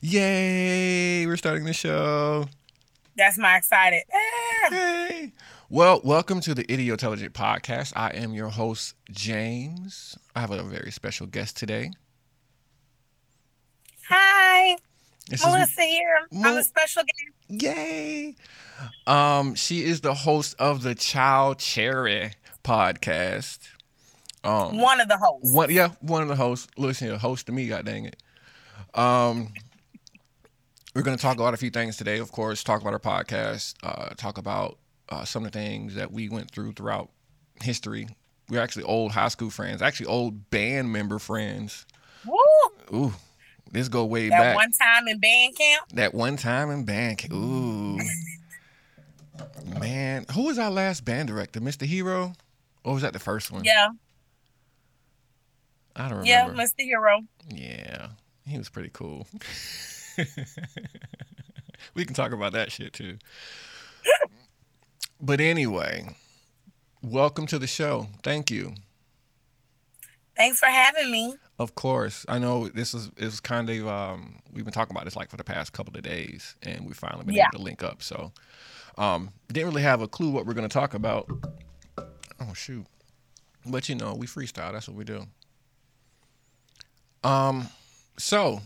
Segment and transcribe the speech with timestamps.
[0.00, 1.26] Yay!
[1.26, 2.46] We're starting the show.
[3.16, 4.02] That's my excited.
[4.14, 4.68] Ah.
[4.70, 5.32] Hey.
[5.68, 7.92] Well, welcome to the Idiotelligent Podcast.
[7.96, 10.16] I am your host, James.
[10.36, 11.90] I have a very special guest today.
[14.08, 14.76] Hi,
[15.28, 16.44] This Melissa here.
[16.44, 17.62] I'm a special guest.
[17.64, 18.36] Yay!
[19.06, 23.58] Um, she is the host of the Child Cherry podcast.
[24.44, 25.52] Um, One of the hosts.
[25.52, 26.68] One, yeah, one of the hosts.
[26.76, 28.16] Listen, a host to me, god dang it.
[28.94, 29.52] Um,
[30.98, 32.18] we're gonna talk about a few things today.
[32.18, 33.74] Of course, talk about our podcast.
[33.84, 37.08] Uh, talk about uh, some of the things that we went through throughout
[37.62, 38.08] history.
[38.48, 41.86] We're actually old high school friends, actually old band member friends.
[42.26, 42.36] Woo!
[42.92, 43.12] Ooh,
[43.70, 44.56] this go way That back.
[44.56, 45.84] one time in band camp.
[45.94, 47.18] that one time in band.
[47.18, 48.00] ca- Ooh,
[49.78, 51.60] man, who was our last band director?
[51.60, 51.86] Mr.
[51.86, 52.32] Hero,
[52.82, 53.62] or was that the first one?
[53.64, 53.90] Yeah,
[55.94, 56.26] I don't remember.
[56.56, 56.80] yeah, Mr.
[56.80, 57.20] Hero.
[57.48, 58.08] Yeah,
[58.48, 59.28] he was pretty cool.
[61.94, 63.18] we can talk about that shit too.
[65.20, 66.08] but anyway,
[67.02, 68.08] welcome to the show.
[68.22, 68.74] Thank you.
[70.36, 71.34] Thanks for having me.
[71.58, 75.16] Of course, I know this is is kind of um we've been talking about this
[75.16, 77.46] like for the past couple of days, and we finally been Yeah.
[77.52, 78.02] able to link up.
[78.02, 78.32] So,
[78.96, 81.28] um, didn't really have a clue what we're gonna talk about.
[82.40, 82.86] Oh shoot!
[83.66, 84.72] But you know, we freestyle.
[84.72, 85.26] That's what we do.
[87.24, 87.68] Um,
[88.16, 88.60] so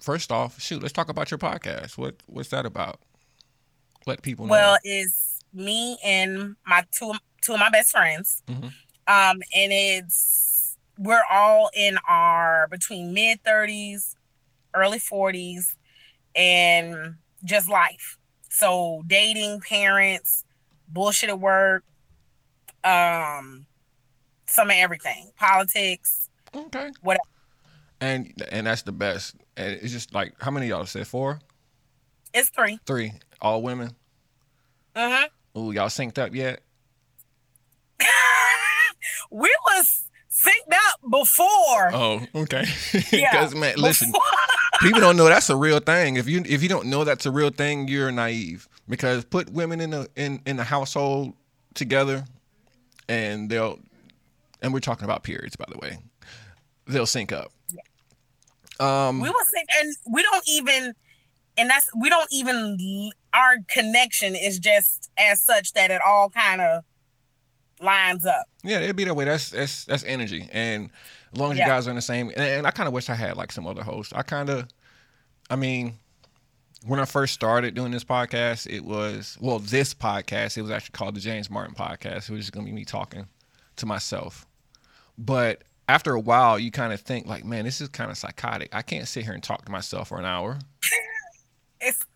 [0.00, 1.96] first off, shoot, let's talk about your podcast.
[1.98, 3.00] What what's that about?
[4.06, 4.52] Let people know.
[4.52, 8.42] Well, it's me and my two two of my best friends.
[8.46, 8.72] Mhm.
[9.06, 14.16] Um, and it's we're all in our between mid thirties,
[14.74, 15.74] early forties,
[16.34, 18.18] and just life.
[18.50, 20.44] So dating, parents,
[20.88, 21.84] bullshit at work,
[22.84, 23.66] um,
[24.46, 26.28] some of everything, politics.
[26.54, 26.90] okay.
[27.02, 27.22] Whatever.
[28.04, 29.34] And and that's the best.
[29.56, 31.40] And it's just like how many of y'all said four,
[32.34, 32.78] It's three.
[32.84, 33.92] three, all women.
[34.94, 35.58] Uh huh.
[35.58, 36.60] Ooh, y'all synced up yet?
[39.30, 41.90] we was synced up before.
[41.94, 42.64] Oh, okay.
[43.10, 43.30] Yeah.
[43.32, 44.12] Because man, listen,
[44.82, 46.16] people don't know that's a real thing.
[46.16, 48.68] If you if you don't know that's a real thing, you're naive.
[48.86, 51.32] Because put women in the in in the household
[51.72, 52.24] together,
[53.08, 53.78] and they'll
[54.60, 55.96] and we're talking about periods, by the way.
[56.86, 57.50] They'll sync up.
[58.80, 60.94] Um, we will sync, and we don't even,
[61.56, 63.10] and that's we don't even.
[63.32, 66.84] Our connection is just as such that it all kind of
[67.80, 68.46] lines up.
[68.62, 69.24] Yeah, it'd be that way.
[69.24, 70.90] That's that's that's energy, and
[71.32, 73.08] as long as you guys are in the same, and, and I kind of wish
[73.10, 74.12] I had like some other hosts.
[74.12, 74.68] I kind of,
[75.50, 75.98] I mean,
[76.86, 80.92] when I first started doing this podcast, it was well, this podcast it was actually
[80.92, 82.28] called the James Martin Podcast.
[82.28, 83.26] It was just gonna be me talking
[83.76, 84.46] to myself,
[85.18, 88.74] but after a while, you kind of think like, man, this is kind of psychotic.
[88.74, 90.58] I can't sit here and talk to myself for an hour.
[91.86, 92.06] It's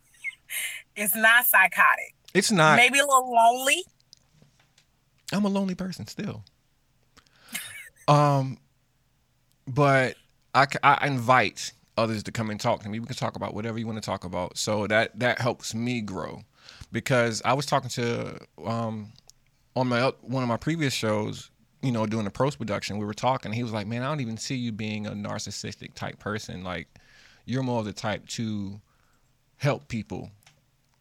[0.97, 2.15] it's not psychotic.
[2.33, 2.77] It's not.
[2.77, 3.85] Maybe a little lonely.
[5.31, 6.45] I'm a lonely person still.
[8.09, 8.57] Um,
[9.67, 10.15] but
[10.55, 13.01] I, I invite others to come and talk to me.
[13.01, 14.57] We can talk about whatever you want to talk about.
[14.57, 16.41] So that that helps me grow,
[16.91, 19.13] because I was talking to um
[19.77, 21.51] on my one of my previous shows,
[21.83, 22.99] you know, doing the post production.
[22.99, 23.53] We were talking.
[23.53, 26.65] He was like, "Man, I don't even see you being a narcissistic type person.
[26.65, 26.89] Like,
[27.45, 28.81] you're more of the type to
[29.57, 30.31] help people."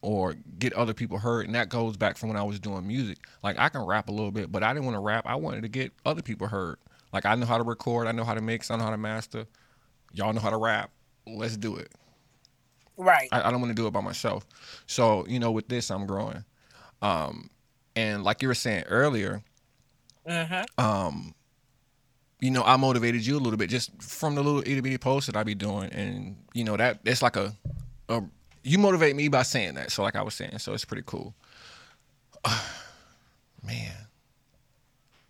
[0.04, 3.18] or get other people heard." and that goes back from when I was doing music.
[3.44, 5.26] Like I can rap a little bit, but I didn't want to rap.
[5.26, 6.78] I wanted to get other people heard.
[7.14, 8.98] Like I know how to record, I know how to mix, I know how to
[8.98, 9.46] master.
[10.14, 10.92] Y'all know how to rap.
[11.26, 11.92] Let's do it.
[12.96, 13.30] Right.
[13.32, 14.46] I, I don't want to do it by myself.
[14.88, 16.44] So, you know, with this I'm growing.
[17.02, 17.50] Um
[17.96, 19.42] and like you were saying earlier,
[20.28, 20.84] Mm-hmm.
[20.84, 21.34] um,
[22.40, 25.28] you know, I motivated you a little bit just from the little itty bitty posts
[25.28, 27.56] that I be doing, and you know that it's like a,
[28.10, 28.22] a
[28.64, 29.92] you motivate me by saying that.
[29.92, 31.34] So like I was saying, so it's pretty cool.
[33.64, 33.94] man,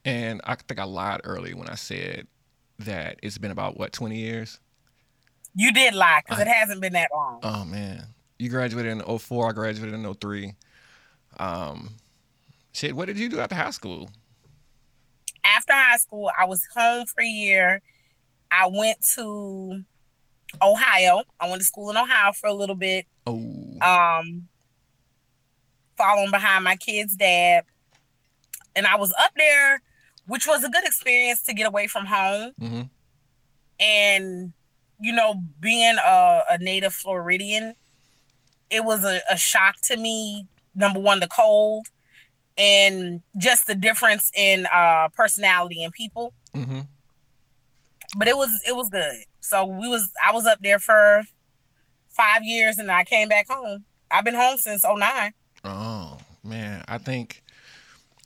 [0.03, 2.27] and I think I lied earlier when I said
[2.79, 4.59] that it's been about what twenty years.
[5.55, 7.39] You did lie because it hasn't been that long.
[7.41, 8.03] Oh man,
[8.37, 10.53] you graduated in 04, I graduated in 03.
[11.39, 11.95] Um,
[12.73, 14.09] shit, what did you do after high school?
[15.55, 17.81] After high school, I was home for a year.
[18.51, 19.83] I went to
[20.61, 21.23] Ohio.
[21.39, 23.05] I went to school in Ohio for a little bit.
[23.25, 23.39] Oh,
[23.81, 24.47] um
[25.97, 27.63] following behind my kid's dad
[28.75, 29.81] and i was up there
[30.27, 32.81] which was a good experience to get away from home hmm
[33.79, 34.53] and
[34.99, 37.73] you know being a, a native floridian
[38.69, 41.87] it was a, a shock to me number one the cold
[42.57, 46.81] and just the difference in uh personality and people hmm
[48.17, 51.23] but it was it was good so we was i was up there for
[52.17, 53.85] five years and I came back home.
[54.09, 55.33] I've been home since 09.
[55.63, 57.43] Oh man, I think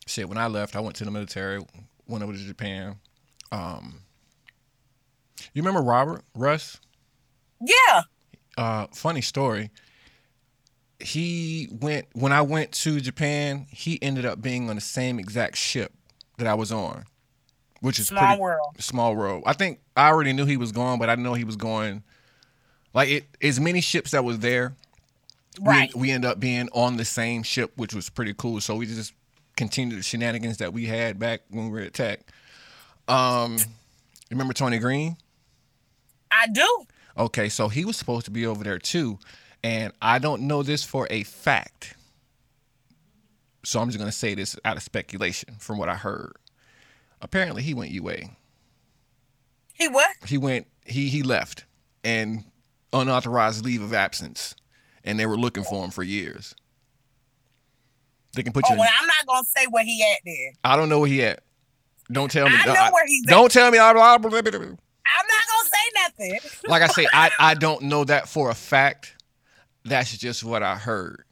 [0.08, 0.30] shit.
[0.30, 1.62] When I left, I went to the military.
[2.08, 2.96] Went over to Japan.
[3.52, 4.00] Um,
[5.54, 6.80] you remember Robert Russ?
[7.60, 8.02] Yeah.
[8.58, 9.70] Uh, funny story.
[11.02, 13.68] He went when I went to Japan.
[13.70, 15.92] He ended up being on the same exact ship
[16.38, 17.06] that I was on,
[17.82, 18.76] which is Small pretty, world.
[18.80, 19.44] small world.
[19.46, 22.04] I think I already knew he was going, but I didn't know he was going.
[22.94, 24.74] Like it, as many ships that was there,
[25.60, 25.94] Right.
[25.96, 28.62] we, we end up being on the same ship, which was pretty cool.
[28.62, 29.14] So we just
[29.58, 32.22] continued the shenanigans that we had back when we were at Tech.
[33.08, 33.58] Um,
[34.30, 35.18] remember Tony Green?
[36.32, 36.86] I do.
[37.18, 39.20] Okay, so he was supposed to be over there too,
[39.64, 41.96] and I don't know this for a fact.
[43.64, 46.34] So I'm just gonna say this out of speculation from what I heard.
[47.22, 48.18] Apparently, he went UA.
[49.74, 50.10] He what?
[50.28, 50.68] He went.
[50.86, 51.66] He he left,
[52.04, 52.44] and
[52.94, 54.56] unauthorized leave of absence,
[55.04, 56.56] and they were looking for him for years.
[58.34, 58.80] They can put Oh, you.
[58.80, 60.54] well, in, I'm not gonna say where he at there.
[60.64, 61.44] I don't know where he at.
[62.12, 62.56] Don't tell me.
[62.56, 63.30] I know I- where he's at.
[63.30, 63.78] don't tell me.
[63.78, 65.92] I- I- I'm not gonna say
[66.30, 66.40] nothing.
[66.68, 69.16] like I say, I, I don't know that for a fact.
[69.84, 71.24] That's just what I heard.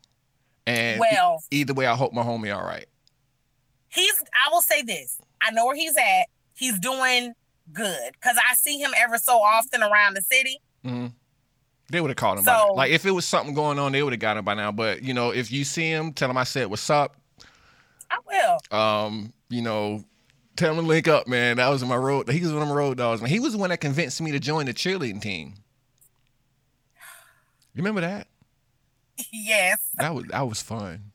[0.65, 2.85] And e- Well- either way, I hope my homie all right.
[3.89, 4.13] He's.
[4.33, 5.19] I will say this.
[5.41, 6.25] I know where he's at.
[6.55, 7.33] He's doing
[7.71, 10.59] good because I see him ever so often around the city.
[10.83, 11.07] hmm
[11.91, 12.45] They would have called him.
[12.45, 12.73] So-.
[12.75, 14.71] Like if it was something going on, they would have got him by now.
[14.71, 17.15] But you know, if you see him, tell him I said what's up.
[18.11, 18.77] I will.
[18.77, 20.03] Um, you know,
[20.55, 21.57] tell him to link up, man.
[21.57, 22.29] That was my road.
[22.29, 23.29] He was one of my road dogs, man.
[23.31, 25.53] He was the one that convinced me to join the cheerleading team.
[27.73, 28.27] You remember that?
[29.31, 29.79] yes.
[29.95, 31.11] That was that was fun.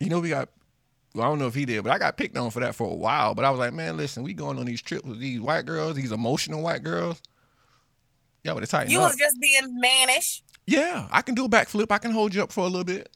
[0.00, 0.48] You know, we got.
[1.14, 2.90] Well, I don't know if he did, but I got picked on for that for
[2.90, 3.34] a while.
[3.34, 5.94] But I was like, man, listen, we going on these trips with these white girls,
[5.94, 7.20] these emotional white girls.
[8.44, 9.10] Y'all would have tightened You up.
[9.10, 10.42] was just being mannish.
[10.66, 11.92] yeah, I can do a backflip.
[11.92, 13.10] I can hold you up for a little bit.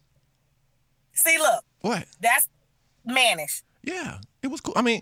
[1.14, 2.04] See, look, What?
[2.20, 2.48] that's
[3.04, 3.62] mannish.
[3.82, 4.74] Yeah, it was cool.
[4.76, 5.00] I mean,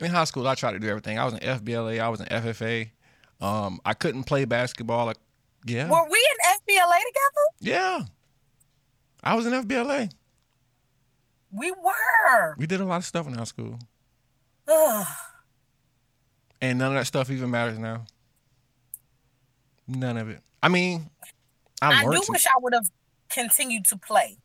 [0.00, 1.18] in high school, I tried to do everything.
[1.18, 2.00] I was in FBLA.
[2.00, 2.90] I was in FFA.
[3.40, 5.06] Um, I couldn't play basketball.
[5.06, 5.18] Like,
[5.66, 7.46] yeah, Were we in FBLA together?
[7.60, 8.00] yeah.
[9.22, 10.10] I was in FBLA.
[11.50, 12.54] We were.
[12.58, 13.78] We did a lot of stuff in high school,
[14.68, 15.06] Ugh.
[16.60, 18.04] and none of that stuff even matters now.
[19.88, 20.40] None of it.
[20.62, 21.10] I mean,
[21.80, 22.88] I I do wish I would have
[23.30, 24.38] continued to play.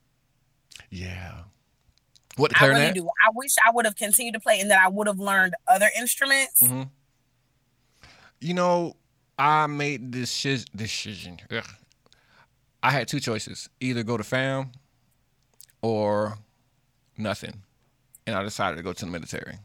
[0.89, 1.43] yeah.
[2.37, 3.07] What the I really do.
[3.07, 5.89] I wish I would have continued to play and that I would have learned other
[5.97, 6.61] instruments.
[6.61, 6.89] Mhm.
[8.39, 8.95] You know,
[9.41, 10.43] I made this
[10.75, 11.39] decision.
[11.49, 11.65] Ugh.
[12.83, 14.71] I had two choices: either go to fam
[15.81, 16.37] or
[17.17, 17.63] nothing,
[18.27, 19.57] and I decided to go to the military.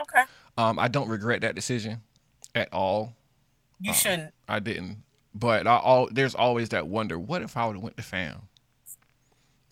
[0.00, 0.22] Okay.
[0.56, 2.00] Um, I don't regret that decision
[2.54, 3.12] at all.
[3.78, 4.32] You shouldn't.
[4.48, 5.02] I didn't,
[5.34, 8.48] but I all there's always that wonder: what if I would have went to fam?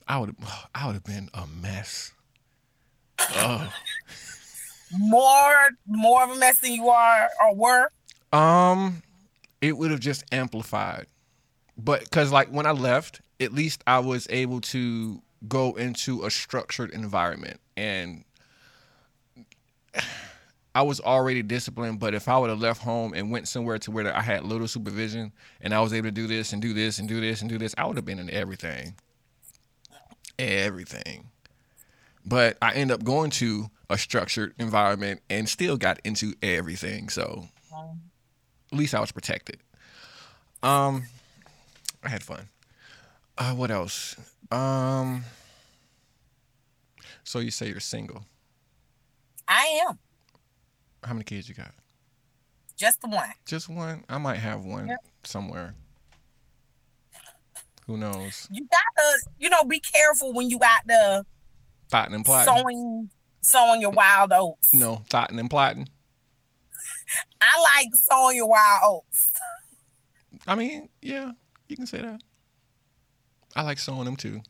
[0.06, 0.36] I would
[0.74, 2.12] I would have been a mess.
[3.18, 3.72] Oh.
[4.98, 7.90] More more of a mess than you are or were.
[8.32, 9.02] Um,
[9.61, 11.06] it would have just amplified,
[11.76, 16.31] but because like when I left, at least I was able to go into a
[16.31, 18.25] structured environment, and
[20.75, 22.00] I was already disciplined.
[22.00, 24.69] But if I would have left home and went somewhere to where I had little
[24.69, 27.49] supervision, and I was able to do this and do this and do this and
[27.50, 28.95] do this, I would have been in everything,
[30.38, 31.30] everything.
[32.26, 37.09] But I end up going to a structured environment and still got into everything.
[37.09, 37.49] So
[38.73, 39.58] at least I was protected.
[40.62, 41.04] Um,
[42.02, 42.49] I had fun.
[43.38, 44.16] Uh, what else?
[44.50, 45.25] Um,
[47.25, 48.25] so you say you're single.
[49.49, 49.99] I am.
[51.04, 51.73] How many kids you got?
[52.76, 53.30] Just the one.
[53.46, 54.04] Just one.
[54.08, 55.04] I might have one Yep.
[55.25, 55.75] somewhere.
[57.87, 58.49] Who knows?
[58.50, 61.25] You gotta, you know, be careful when you got the
[61.88, 62.54] Thoughtin' and plotting.
[62.56, 63.11] sowing
[63.42, 64.75] sowing your wild oats.
[64.75, 65.88] no, thoughtin' and plotting.
[67.40, 69.30] I like sowing wild oats.
[70.46, 71.32] I mean, yeah,
[71.68, 72.20] you can say that.
[73.54, 74.42] I like sewing them too.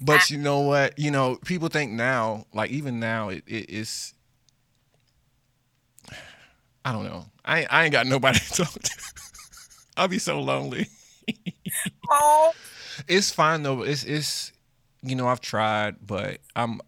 [0.00, 0.98] But you know what?
[0.98, 4.14] You know, people think now, like even now, it, it is.
[6.84, 7.26] I don't know.
[7.44, 8.90] I I ain't got nobody to talk to.
[9.96, 10.88] I'll be so lonely.
[12.12, 12.52] Oh,
[13.06, 13.82] It's fine though.
[13.82, 14.50] It's it's
[15.02, 16.80] you know I've tried, but I'm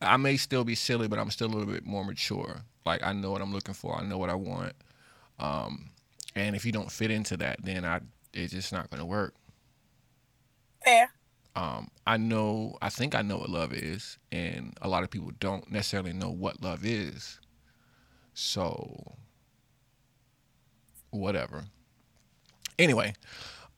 [0.00, 2.62] I may still be silly, but I'm still a little bit more mature.
[2.84, 3.96] Like I know what I'm looking for.
[3.98, 4.74] I know what I want.
[5.38, 5.90] Um,
[6.34, 8.00] and if you don't fit into that, then I
[8.32, 9.34] it's just not gonna work.
[10.84, 11.10] fair.
[11.56, 12.76] Um, I know.
[12.82, 16.30] I think I know what love is, and a lot of people don't necessarily know
[16.30, 17.38] what love is.
[18.34, 19.14] So,
[21.10, 21.64] whatever.
[22.78, 23.14] Anyway,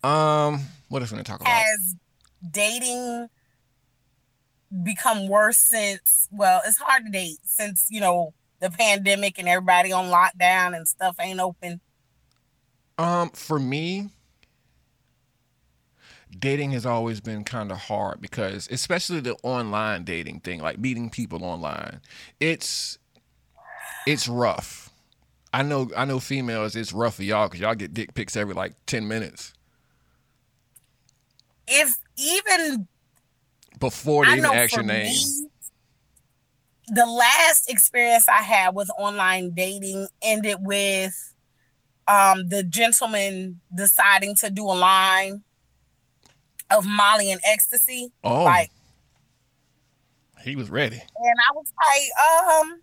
[0.02, 1.52] Um, what else we gonna talk about?
[1.52, 1.96] Has
[2.50, 3.28] dating
[4.82, 6.28] become worse since?
[6.30, 10.86] Well, it's hard to date since you know the pandemic and everybody on lockdown and
[10.88, 11.80] stuff ain't open.
[12.98, 14.08] Um, for me,
[16.38, 21.10] dating has always been kind of hard because, especially the online dating thing, like meeting
[21.10, 22.00] people online,
[22.40, 22.98] it's
[24.06, 24.90] it's rough.
[25.52, 28.54] I know, I know, females, it's rough for y'all because y'all get dick pics every
[28.54, 29.52] like ten minutes
[31.66, 32.88] If even
[33.78, 35.06] before they even ask your name.
[35.06, 35.48] me,
[36.88, 41.34] the last experience I had with online dating ended with
[42.08, 45.42] um the gentleman deciding to do a line
[46.70, 48.12] of Molly and ecstasy.
[48.24, 48.70] Oh, Like,
[50.42, 50.96] he was ready.
[50.96, 52.80] and I was like, um,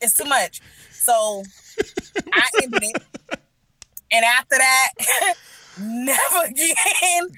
[0.00, 0.60] it's too much.
[0.92, 1.42] So
[2.32, 3.02] I ended it.
[4.12, 4.92] And after that,
[5.80, 7.28] never again.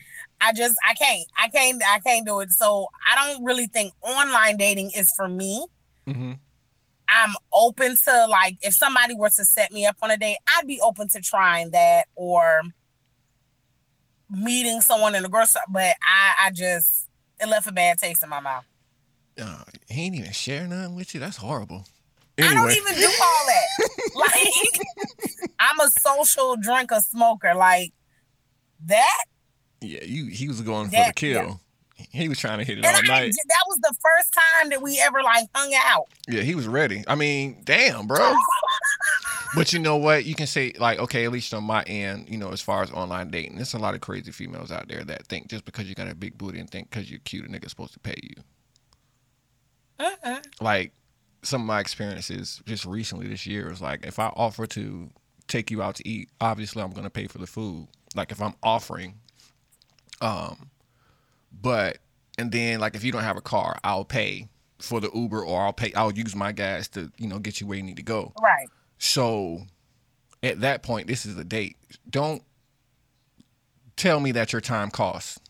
[0.41, 1.27] I just I can't.
[1.39, 2.51] I can't I can't do it.
[2.51, 5.67] So I don't really think online dating is for me.
[6.07, 6.33] hmm
[7.09, 10.67] I'm open to like if somebody were to set me up on a date, I'd
[10.67, 12.63] be open to trying that or
[14.29, 15.63] meeting someone in the grocery.
[15.69, 17.09] But I, I just
[17.41, 18.65] it left a bad taste in my mouth.
[19.41, 21.21] Uh, he ain't even share nothing with you.
[21.21, 21.85] That's horrible.
[22.39, 23.89] I don't even do all that.
[24.15, 27.55] like I'm a social drinker smoker.
[27.55, 27.93] Like
[28.87, 29.25] that
[29.87, 31.61] yeah, you he was going for the kill.
[32.11, 33.33] He was trying to hit it and all I, night.
[33.49, 36.05] that was the first time that we ever like hung out.
[36.29, 37.03] Yeah, he was ready.
[37.07, 38.35] I mean, damn, bro.
[39.55, 40.27] But you know what?
[40.27, 42.91] You can say like, okay, at least on my end, you know, as far as
[42.91, 45.95] online dating, there's a lot of crazy females out there that think just because you
[45.95, 48.35] got a big booty and think because you're cute, a nigga's supposed to pay you.
[49.99, 50.41] Uh-uh.
[50.61, 50.93] Like
[51.43, 55.09] some of my experiences just recently this year is like, if I offer to
[55.49, 57.89] take you out to eat, obviously I'm gonna pay for the food.
[58.15, 59.15] Like if I'm offering,
[60.21, 60.71] um,
[61.61, 61.99] but
[62.39, 65.63] and then like if you don't have a car, I'll pay for the Uber or
[65.63, 65.93] I'll pay.
[65.95, 68.33] I'll use my gas to you know get you where you need to go.
[68.41, 68.69] Right.
[68.99, 69.63] So
[70.43, 71.77] at that point, this is a date.
[72.09, 72.43] Don't
[73.97, 75.41] tell me that your time costs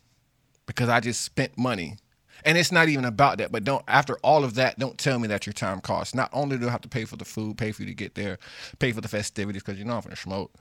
[0.65, 1.97] because I just spent money.
[2.45, 5.27] And it's not even about that, but don't after all of that, don't tell me
[5.27, 6.13] that your time costs.
[6.13, 8.15] Not only do I have to pay for the food, pay for you to get
[8.15, 8.37] there,
[8.79, 10.53] pay for the festivities because you know I'm gonna smoke.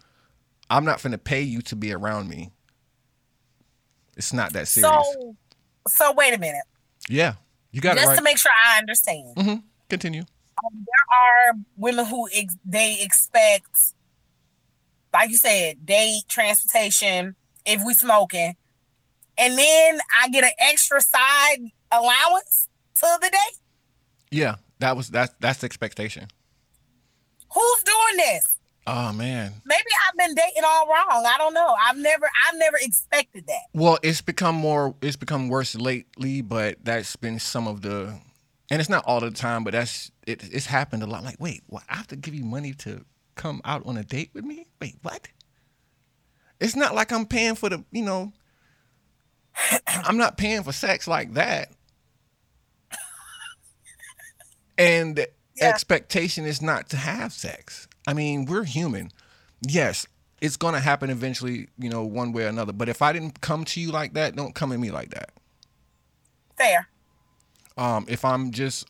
[0.70, 2.50] I'm not gonna pay you to be around me.
[4.16, 4.90] It's not that serious.
[5.14, 5.36] So
[5.88, 6.64] so wait a minute.
[7.08, 7.34] yeah,
[7.70, 8.16] you got Just right.
[8.18, 9.34] to make sure I understand.
[9.38, 9.54] hmm
[9.88, 10.22] Continue.
[10.22, 11.06] um, there
[11.52, 13.68] are women who ex- they expect,
[15.12, 18.56] like you said, date, transportation, if we smoking,
[19.38, 21.58] and then I get an extra side
[21.92, 23.58] allowance to the date.
[24.32, 26.26] Yeah, that was that's that's the expectation.
[27.54, 28.55] Who's doing this?
[28.86, 29.52] Oh man.
[29.64, 31.24] Maybe I've been dating all wrong.
[31.26, 31.74] I don't know.
[31.88, 33.62] I've never, I've never expected that.
[33.74, 34.94] Well, it's become more.
[35.02, 38.18] It's become worse lately, but that's been some of the,
[38.70, 40.44] and it's not all the time, but that's it.
[40.52, 41.24] It's happened a lot.
[41.24, 41.82] Like, wait, what?
[41.88, 44.66] I have to give you money to come out on a date with me?
[44.80, 45.28] Wait, what?
[46.60, 48.32] It's not like I'm paying for the, you know.
[49.88, 51.70] I'm not paying for sex like that.
[54.78, 55.68] And the Yeah.
[55.70, 57.88] expectation is not to have sex.
[58.06, 59.10] I mean, we're human.
[59.66, 60.06] Yes,
[60.40, 62.72] it's gonna happen eventually, you know, one way or another.
[62.72, 65.30] But if I didn't come to you like that, don't come at me like that.
[66.56, 66.88] Fair.
[67.76, 68.86] Um, if I'm just,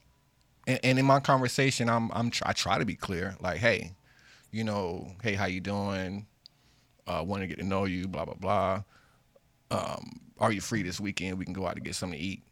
[0.66, 3.36] and, and in my conversation, I'm, I'm, I try to be clear.
[3.40, 3.92] Like, hey,
[4.52, 6.26] you know, hey, how you doing?
[7.06, 8.82] Uh, want to get to know you, blah blah blah.
[9.70, 11.38] Um, are you free this weekend?
[11.38, 12.42] We can go out to get something to eat.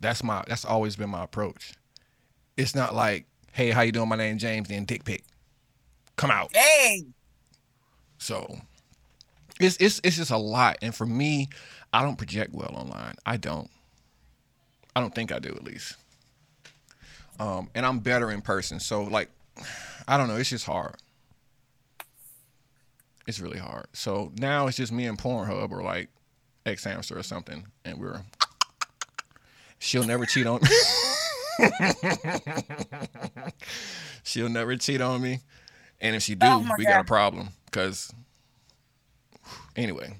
[0.00, 1.74] That's my, that's always been my approach.
[2.56, 4.08] It's not like, hey, how you doing?
[4.08, 4.68] My name James.
[4.68, 5.24] Then dick pic,
[6.20, 6.54] come out.
[6.54, 7.06] Hey,
[8.18, 8.58] So
[9.58, 10.76] it's it's it's just a lot.
[10.82, 11.48] And for me,
[11.92, 13.14] I don't project well online.
[13.24, 13.70] I don't.
[14.94, 15.96] I don't think I do at least.
[17.38, 18.80] Um, and I'm better in person.
[18.80, 19.30] So like,
[20.06, 20.36] I don't know.
[20.36, 20.96] It's just hard.
[23.26, 23.86] It's really hard.
[23.94, 26.10] So now it's just me and Pornhub or like
[26.66, 28.20] X Hamster or something, and we're.
[29.78, 30.68] She'll never cheat on me.
[34.22, 35.40] She'll never cheat on me,
[36.00, 37.50] and if she do, Oh we got a problem.
[37.70, 38.12] Cause
[39.76, 40.14] anyway,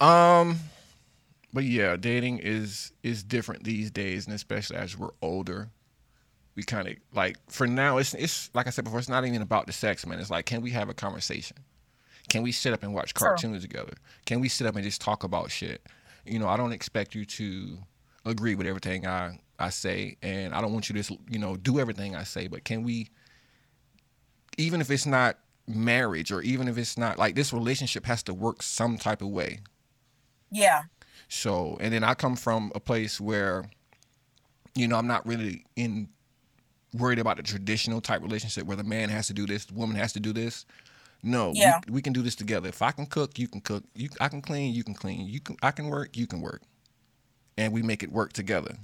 [0.00, 0.58] um,
[1.52, 5.68] but yeah, dating is is different these days, and especially as we're older,
[6.54, 7.98] we kind of like for now.
[7.98, 8.98] It's it's like I said before.
[8.98, 10.18] It's not even about the sex, man.
[10.18, 11.56] It's like, can we have a conversation?
[12.28, 13.28] Can we sit up and watch Sure.
[13.28, 13.92] cartoons together?
[14.26, 15.82] Can we sit up and just talk about shit?
[16.24, 17.78] You know, I don't expect you to
[18.24, 21.78] agree with everything I I say, and I don't want you to, you know, do
[21.78, 22.48] everything I say.
[22.48, 23.10] But can we,
[24.56, 28.34] even if it's not marriage or even if it's not like this relationship has to
[28.34, 29.60] work some type of way.
[30.50, 30.82] Yeah.
[31.28, 33.70] So, and then I come from a place where,
[34.74, 36.08] you know, I'm not really in
[36.94, 39.96] worried about the traditional type relationship where the man has to do this, the woman
[39.96, 40.66] has to do this.
[41.22, 41.80] No, Yeah.
[41.86, 42.68] we, we can do this together.
[42.68, 43.84] If I can cook, you can cook.
[43.94, 45.26] You, I can clean, you can clean.
[45.26, 46.62] You can, I can work, you can work,
[47.56, 48.76] and we make it work together.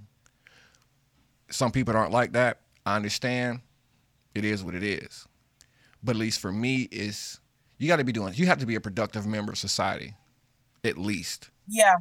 [1.50, 2.60] Some people aren't like that.
[2.86, 3.60] I understand.
[4.34, 5.26] It is what it is.
[6.02, 7.40] But at least for me, is
[7.78, 8.34] you got to be doing.
[8.34, 10.14] You have to be a productive member of society,
[10.84, 11.50] at least.
[11.66, 11.96] Yeah.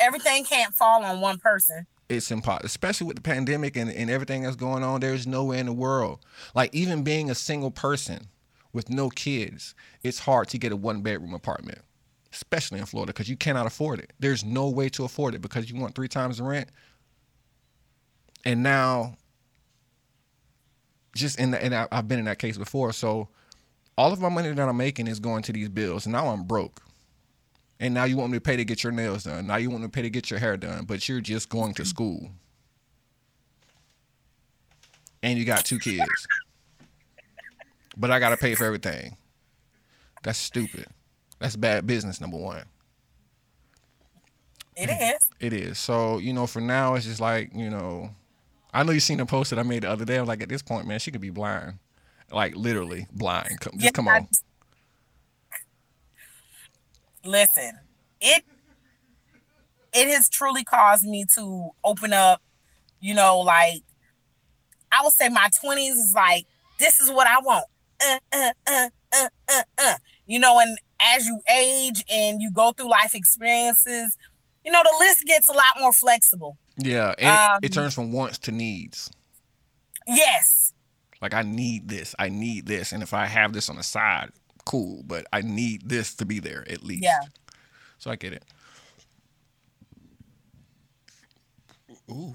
[0.00, 1.86] Everything can't fall on one person.
[2.08, 5.00] it's impossible, especially with the pandemic and, and everything that's going on.
[5.00, 6.20] There's nowhere in the world,
[6.54, 8.28] like even being a single person
[8.74, 11.78] with no kids, it's hard to get a one bedroom apartment,
[12.32, 14.12] especially in Florida, because you cannot afford it.
[14.18, 16.68] There's no way to afford it because you want three times the rent.
[18.44, 19.16] And now,
[21.14, 23.28] just in the, and I, I've been in that case before, so
[23.96, 26.44] all of my money that I'm making is going to these bills, and now I'm
[26.44, 26.80] broke.
[27.80, 29.46] And now you want me to pay to get your nails done.
[29.46, 31.74] Now you want me to pay to get your hair done, but you're just going
[31.74, 32.30] to school.
[35.22, 36.26] And you got two kids.
[37.96, 39.16] But I got to pay for everything.
[40.22, 40.86] That's stupid.
[41.38, 42.64] That's bad business, number one.
[44.76, 45.30] It is.
[45.38, 45.78] It is.
[45.78, 48.10] So, you know, for now, it's just like, you know,
[48.74, 50.18] I know you seen the post that I made the other day.
[50.18, 51.78] I was like, at this point, man, she could be blind.
[52.32, 53.60] Like, literally blind.
[53.60, 54.28] Come, just Yeah, come I- on.
[57.24, 57.78] Listen,
[58.20, 58.44] it
[59.92, 62.42] it has truly caused me to open up,
[63.00, 63.82] you know, like
[64.92, 66.46] I would say my 20s is like,
[66.78, 67.66] this is what I want.
[68.04, 69.94] Uh, uh, uh, uh, uh, uh.
[70.26, 74.16] You know, and as you age and you go through life experiences,
[74.64, 76.56] you know, the list gets a lot more flexible.
[76.76, 77.14] Yeah.
[77.18, 79.10] And it, it Um, turns from wants to needs.
[80.06, 80.72] Yes.
[81.22, 84.30] Like I need this, I need this, and if I have this on the side,
[84.66, 85.02] cool.
[85.06, 87.04] But I need this to be there at least.
[87.04, 87.20] Yeah.
[87.98, 88.44] So I get it.
[92.10, 92.34] Ooh,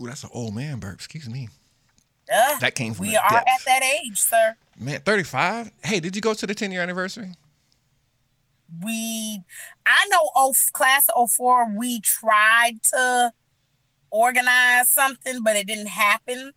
[0.00, 0.94] ooh, that's an old man burp.
[0.94, 1.48] Excuse me.
[2.32, 3.46] Uh, That came from we are depth.
[3.48, 4.56] at that age, sir.
[4.78, 5.70] Man, thirty-five.
[5.84, 7.32] Hey, did you go to the ten-year anniversary?
[8.82, 9.42] we
[9.84, 13.30] I know oh class of 04 we tried to
[14.12, 16.52] organize something but it didn't happen.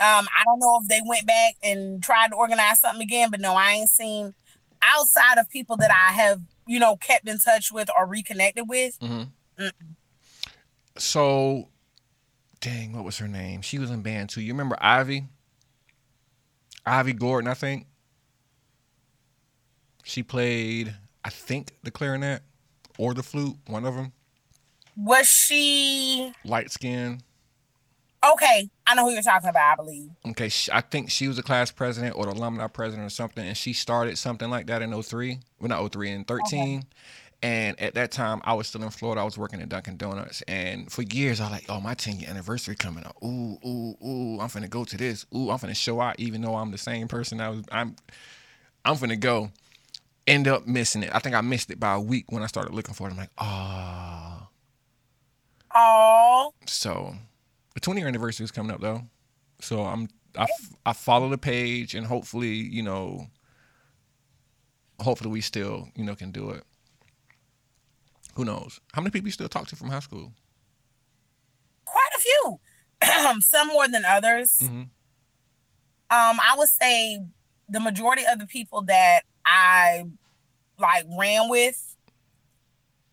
[0.00, 3.40] Um I don't know if they went back and tried to organize something again but
[3.40, 4.34] no I ain't seen
[4.82, 8.98] outside of people that I have you know kept in touch with or reconnected with.
[10.96, 11.68] So,
[12.60, 13.62] dang, what was her name?
[13.62, 14.42] She was in band too.
[14.42, 15.26] You remember Ivy?
[16.84, 17.86] Ivy Gordon, I think.
[20.04, 22.42] She played, I think, the clarinet
[22.98, 24.12] or the flute, one of them.
[25.04, 27.20] Was she Light skin.
[28.34, 28.68] okay?
[28.86, 30.10] I know who you're talking about, I believe.
[30.28, 33.46] Okay, sh I think she was a class president or the alumni president or something,
[33.46, 35.38] and she started something like that in 03.
[35.60, 36.84] Well, not 03, in 13.
[37.42, 39.22] And at that time, I was still in Florida.
[39.22, 40.42] I was working at Dunkin' Donuts.
[40.42, 43.16] And for years, I was like, oh, my 10 year anniversary coming up.
[43.24, 45.24] Ooh, ooh, ooh, I'm finna go to this.
[45.34, 47.64] Ooh, I'm finna show out, even though I'm the same person I was.
[47.72, 47.96] I'm,
[48.84, 49.50] I'm finna go.
[50.26, 51.10] End up missing it.
[51.14, 53.12] I think I missed it by a week when I started looking for it.
[53.12, 54.09] I'm like, ah.
[55.74, 57.14] Oh, So
[57.74, 59.02] the 20 year anniversary is coming up though.
[59.60, 60.46] So I'm I,
[60.86, 63.26] I follow the page and hopefully, you know,
[65.00, 66.62] hopefully we still, you know, can do it.
[68.34, 68.80] Who knows?
[68.92, 70.32] How many people you still talk to from high school?
[71.84, 72.60] quite a few.
[73.40, 74.58] Some more than others.
[74.62, 74.70] Mhm.
[74.72, 74.90] Um,
[76.40, 77.20] I would say
[77.68, 80.04] the majority of the people that I
[80.78, 81.96] like ran with,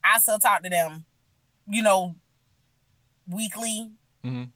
[0.04, 1.06] I still talk to them,
[1.68, 2.16] you know,
[3.28, 3.92] weekly.
[4.24, 4.52] Mhm.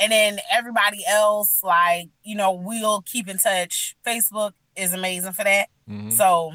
[0.00, 3.96] And then everybody else, like, you know, we'll keep in touch.
[4.06, 5.68] Facebook is amazing for that.
[5.88, 6.12] Mhm.
[6.12, 6.52] So,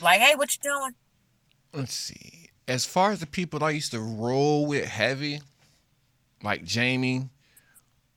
[0.00, 0.94] like, hey, what you doing?
[1.72, 2.50] Let's see.
[2.68, 5.40] As far as the people I used to roll with heavy,
[6.42, 7.28] like Jamie,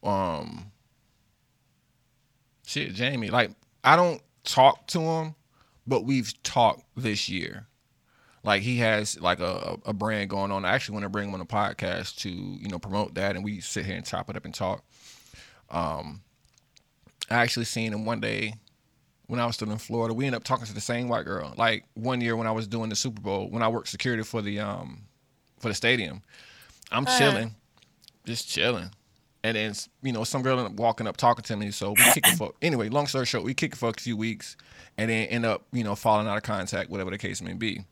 [0.03, 0.71] um,
[2.65, 3.29] shit, Jamie.
[3.29, 3.51] Like
[3.83, 5.35] I don't talk to him,
[5.87, 7.67] but we've talked this year.
[8.49, 10.65] Like he has like a, a brand going on.
[10.65, 13.45] I actually want to bring him on a podcast to you know promote that, and
[13.45, 14.83] we sit here and chop it up and talk.
[15.69, 16.21] Um,
[17.29, 18.55] I actually seen him one day
[19.27, 20.15] when I was still in Florida.
[20.15, 21.53] We ended up talking to the same white girl.
[21.57, 24.41] Like one year when I was doing the Super Bowl, when I worked security for
[24.41, 25.03] the um
[25.59, 26.23] for the stadium,
[26.91, 27.17] I'm Uh-huh.
[27.19, 27.55] chilling,
[28.25, 28.89] just chilling.
[29.43, 32.03] And then you know some girl ended up walking up talking to me, so we
[32.15, 32.89] kick it for anyway.
[32.89, 34.57] Long story short, we kick it for a few weeks,
[34.97, 37.83] and then end up you know falling out of contact, whatever the case may be.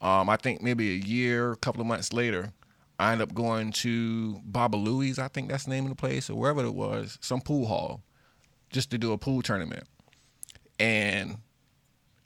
[0.00, 2.52] Um, I think maybe a year, a couple of months later,
[2.98, 5.18] I ended up going to Baba Louie's.
[5.18, 8.02] I think that's the name of the place, or wherever it was, some pool hall
[8.70, 9.84] just to do a pool tournament,
[10.78, 11.36] and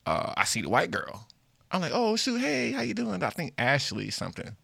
[0.06, 1.26] uh, I see the white girl.
[1.70, 3.22] I'm like, oh shoot, hey, how you doing?
[3.22, 4.54] I think Ashley something.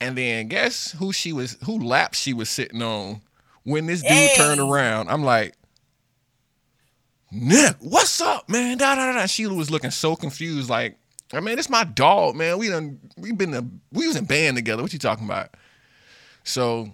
[0.00, 1.56] And then guess who she was?
[1.64, 3.20] Who lap she was sitting on
[3.64, 4.34] when this dude Hey.
[4.36, 5.08] turned around?
[5.10, 5.54] I'm like,
[7.30, 8.78] Nick, what's up, man?
[8.78, 9.18] Da da da.
[9.20, 9.26] da.
[9.26, 10.96] Sheila was looking so confused, like,
[11.32, 12.58] I mean, it's my dog, man.
[12.58, 14.82] We done, we been, a, we was in band together.
[14.82, 15.54] What you talking about?
[16.44, 16.90] So,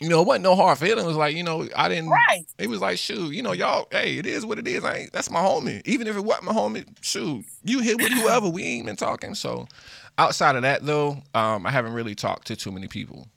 [0.00, 1.04] you know, it wasn't no hard feeling.
[1.04, 2.10] It was like, you know, I didn't.
[2.10, 2.44] Right.
[2.58, 4.84] It was like, shoot, you know, y'all, hey, it is what it is.
[4.84, 5.80] I ain't, that's my homie.
[5.86, 8.48] Even if it wasn't my homie, shoot, you hit with whoever.
[8.48, 9.34] We ain't been talking.
[9.34, 9.66] So,
[10.18, 13.28] outside of that, though, um, I haven't really talked to too many people.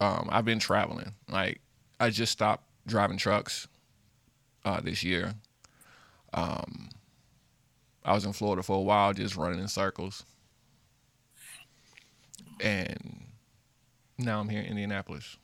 [0.00, 1.12] Um, I've been traveling.
[1.28, 1.60] Like,
[1.98, 3.66] I just stopped driving trucks
[4.64, 5.34] uh, this year.
[6.34, 6.90] Um,
[8.06, 10.24] I was in Florida for a while, just running in circles,
[12.60, 13.26] and
[14.16, 15.36] now I'm here in Indianapolis.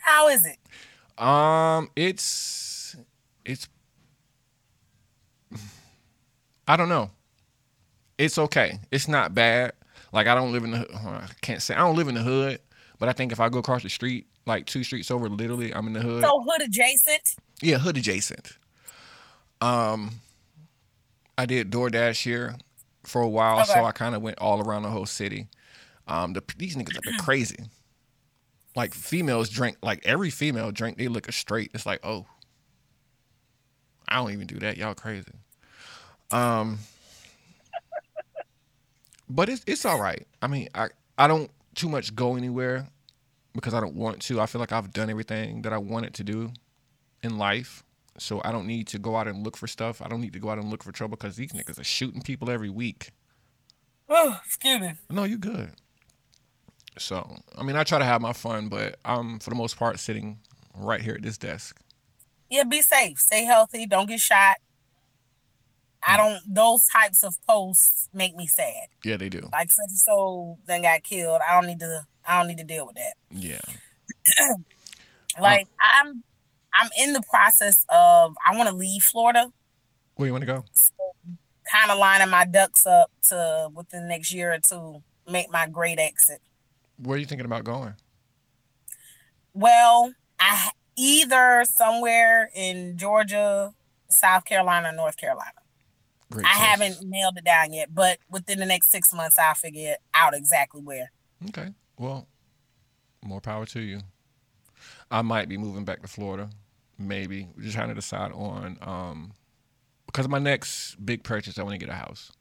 [0.00, 0.58] How is it?
[1.22, 2.96] Um, it's
[3.44, 3.68] it's
[6.66, 7.10] I don't know.
[8.18, 8.80] It's okay.
[8.90, 9.72] It's not bad.
[10.12, 12.58] Like I don't live in the I can't say I don't live in the hood,
[12.98, 15.86] but I think if I go across the street, like two streets over, literally, I'm
[15.86, 16.24] in the hood.
[16.24, 17.36] So hood adjacent.
[17.62, 18.58] Yeah, hood adjacent.
[19.60, 20.10] Um,
[21.38, 22.56] I did DoorDash here
[23.04, 25.48] for a while, so I kind of went all around the whole city.
[26.08, 27.64] Um, the these niggas have been crazy.
[28.74, 31.70] Like females drink, like every female drink, they look straight.
[31.74, 32.26] It's like, oh,
[34.08, 34.76] I don't even do that.
[34.76, 35.32] Y'all crazy.
[36.30, 36.78] Um,
[39.28, 40.26] but it's it's all right.
[40.42, 42.88] I mean, I I don't too much go anywhere
[43.54, 44.40] because I don't want to.
[44.40, 46.52] I feel like I've done everything that I wanted to do
[47.22, 47.82] in life.
[48.18, 50.00] So I don't need to go out and look for stuff.
[50.02, 52.22] I don't need to go out and look for trouble because these niggas are shooting
[52.22, 53.10] people every week.
[54.08, 54.92] Oh, excuse me.
[55.10, 55.72] No, you good.
[56.98, 59.98] So I mean, I try to have my fun, but I'm for the most part
[59.98, 60.38] sitting
[60.74, 61.78] right here at this desk.
[62.48, 63.18] Yeah, be safe.
[63.18, 63.86] Stay healthy.
[63.86, 64.56] Don't get shot.
[66.06, 66.16] I hmm.
[66.16, 66.54] don't.
[66.54, 68.88] Those types of posts make me sad.
[69.04, 69.48] Yeah, they do.
[69.52, 71.40] Like such and so then got killed.
[71.48, 72.06] I don't need to.
[72.26, 73.14] I don't need to deal with that.
[73.30, 73.60] Yeah.
[75.38, 75.68] Like um,
[76.06, 76.22] I'm.
[76.78, 78.34] I'm in the process of.
[78.46, 79.52] I want to leave Florida.
[80.16, 80.64] Where you want to go?
[80.72, 80.92] So
[81.70, 85.66] kind of lining my ducks up to within the next year or two make my
[85.66, 86.40] great exit.
[86.98, 87.94] Where are you thinking about going?
[89.52, 93.72] Well, I either somewhere in Georgia,
[94.08, 95.50] South Carolina, North Carolina.
[96.30, 96.46] Great.
[96.46, 96.58] I choice.
[96.58, 100.34] haven't nailed it down yet, but within the next six months, I'll figure it out
[100.34, 101.10] exactly where.
[101.48, 101.68] Okay.
[101.98, 102.26] Well,
[103.22, 104.00] more power to you.
[105.10, 106.50] I might be moving back to Florida.
[106.98, 107.48] Maybe.
[107.56, 109.32] We're just trying to decide on um
[110.06, 112.32] because my next big purchase, I want to get a house.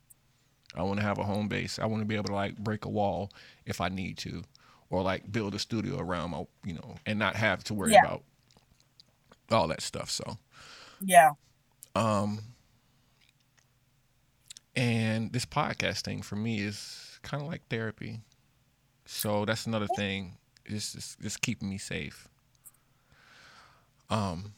[0.76, 1.80] I want to have a home base.
[1.80, 3.32] I want to be able to like break a wall
[3.65, 4.44] if I need to,
[4.89, 8.02] or like build a studio around my, you know, and not have to worry Yeah.
[8.02, 8.24] about
[9.52, 10.10] all that stuff.
[10.10, 10.38] So,
[11.02, 11.32] Yeah.
[11.96, 12.39] um,
[14.76, 18.22] and this podcast thing for me is kind of like therapy.
[19.06, 20.38] So that's another thing.
[20.65, 22.28] It's just, just keeping me safe.
[24.10, 24.54] Um,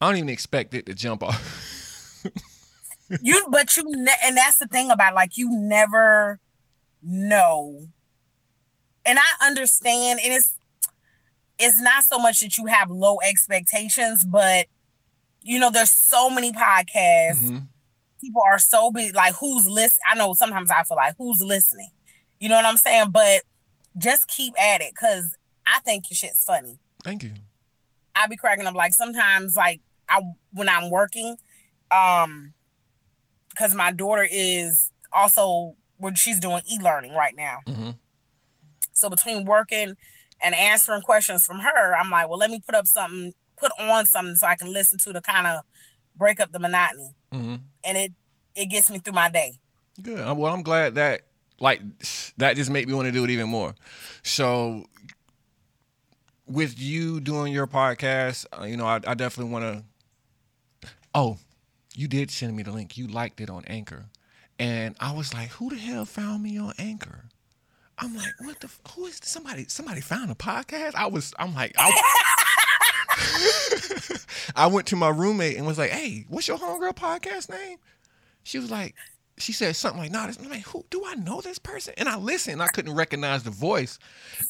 [0.00, 2.24] I don't even expect it to jump off.
[3.20, 6.40] You, but you, ne- and that's the thing about like you never
[7.02, 7.88] know.
[9.04, 10.54] And I understand, and it's
[11.58, 14.66] it's not so much that you have low expectations, but
[15.42, 17.42] you know, there's so many podcasts.
[17.42, 17.66] Mhm.
[18.20, 19.14] People are so big.
[19.14, 19.98] Like, who's list?
[20.08, 21.90] I know sometimes I feel like who's listening.
[22.40, 23.10] You know what I'm saying?
[23.10, 23.42] But
[23.98, 26.78] just keep at it because I think your shit's funny.
[27.04, 27.32] Thank you.
[28.14, 30.20] I be cracking up like sometimes like I
[30.52, 31.36] when I'm working,
[31.90, 32.54] um,
[33.50, 37.58] because my daughter is also when she's doing e-learning right now.
[37.66, 37.90] hmm
[38.92, 39.96] So between working
[40.42, 44.06] and answering questions from her, I'm like, well, let me put up something, put on
[44.06, 45.60] something so I can listen to to kind of
[46.16, 48.12] break up the monotony, hmm and it
[48.54, 49.54] it gets me through my day.
[50.00, 50.18] Good.
[50.18, 51.22] Well, I'm glad that
[51.60, 51.80] like
[52.38, 53.74] that just made me want to do it even more.
[54.22, 54.86] So
[56.46, 59.84] with you doing your podcast, uh, you know, I, I definitely want
[60.82, 60.88] to.
[61.14, 61.38] Oh,
[61.94, 62.96] you did send me the link.
[62.96, 64.06] You liked it on Anchor,
[64.58, 67.26] and I was like, "Who the hell found me on Anchor?"
[67.98, 68.66] I'm like, "What the?
[68.66, 69.66] f- Who is somebody?
[69.68, 71.34] Somebody found a podcast?" I was.
[71.38, 71.92] I'm like, I,
[74.56, 77.78] I went to my roommate and was like, "Hey, what's your homegirl podcast name?"
[78.42, 78.94] She was like,
[79.38, 82.08] she said something like, "Nah, this, I'm like, who do I know this person?" And
[82.08, 83.98] I listened, I couldn't recognize the voice,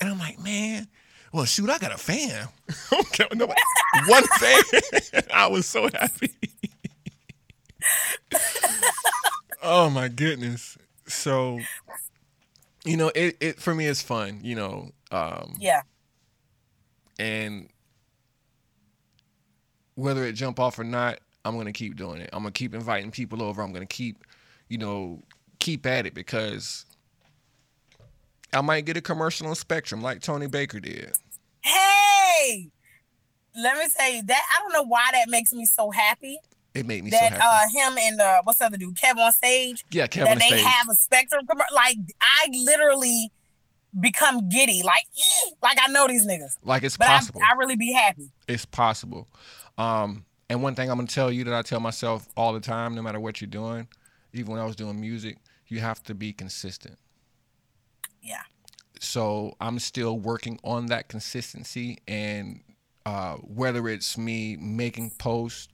[0.01, 0.89] and I'm like, "Man,
[1.33, 2.49] well, shoot, I got a fan.
[2.93, 3.61] Okay, nobody-
[4.07, 4.63] One fan.
[5.35, 6.31] I was so happy.
[9.63, 10.77] oh my goodness.
[11.07, 11.61] So,
[12.85, 14.41] you know, it, it for me it's fun.
[14.43, 15.83] You know, um, Yeah,
[17.19, 17.69] and
[19.95, 22.31] whether it jump off or not, I'm gonna keep doing it.
[22.33, 23.63] I'm gonna keep inviting people over.
[23.63, 24.25] I'm gonna keep,
[24.69, 25.21] you know,
[25.59, 26.87] keep at it because
[28.53, 31.13] I might get a commercial on Spectrum like Tony Baker did.
[31.63, 32.71] Hey,
[33.57, 36.39] let me tell you that I don't know why that makes me so happy.
[36.75, 37.77] It made me that so happy.
[37.77, 39.85] uh him and uh what's the other dude, Kevin on stage.
[39.91, 40.65] yeah, Kevin that they stage.
[40.65, 43.31] have a spectrum like I literally
[44.01, 45.05] become giddy, like
[45.63, 47.41] like I know these niggas, like it's but I, possible.
[47.43, 48.31] I really be happy.
[48.49, 49.29] it's possible.
[49.77, 52.95] Um, and one thing I'm gonna tell you that I tell myself all the time,
[52.95, 53.87] no matter what you're doing,
[54.33, 55.37] even when I was doing music,
[55.69, 56.97] you have to be consistent.
[58.23, 58.43] Yeah.
[59.03, 62.61] So I'm still working on that consistency, and
[63.05, 65.69] uh, whether it's me making posts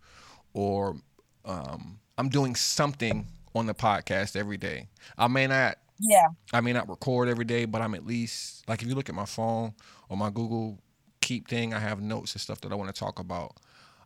[0.55, 0.97] or
[1.45, 4.89] um, I'm doing something on the podcast every day.
[5.17, 8.83] I may not Yeah, I may not record every day, but I'm at least like
[8.83, 9.75] if you look at my phone
[10.09, 10.79] or my Google
[11.21, 13.57] Keep thing, I have notes and stuff that I want to talk about.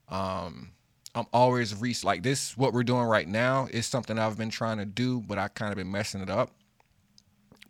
[0.09, 0.73] Um,
[1.15, 2.57] I'm always re like this.
[2.57, 5.71] What we're doing right now is something I've been trying to do, but I kind
[5.71, 6.51] of been messing it up.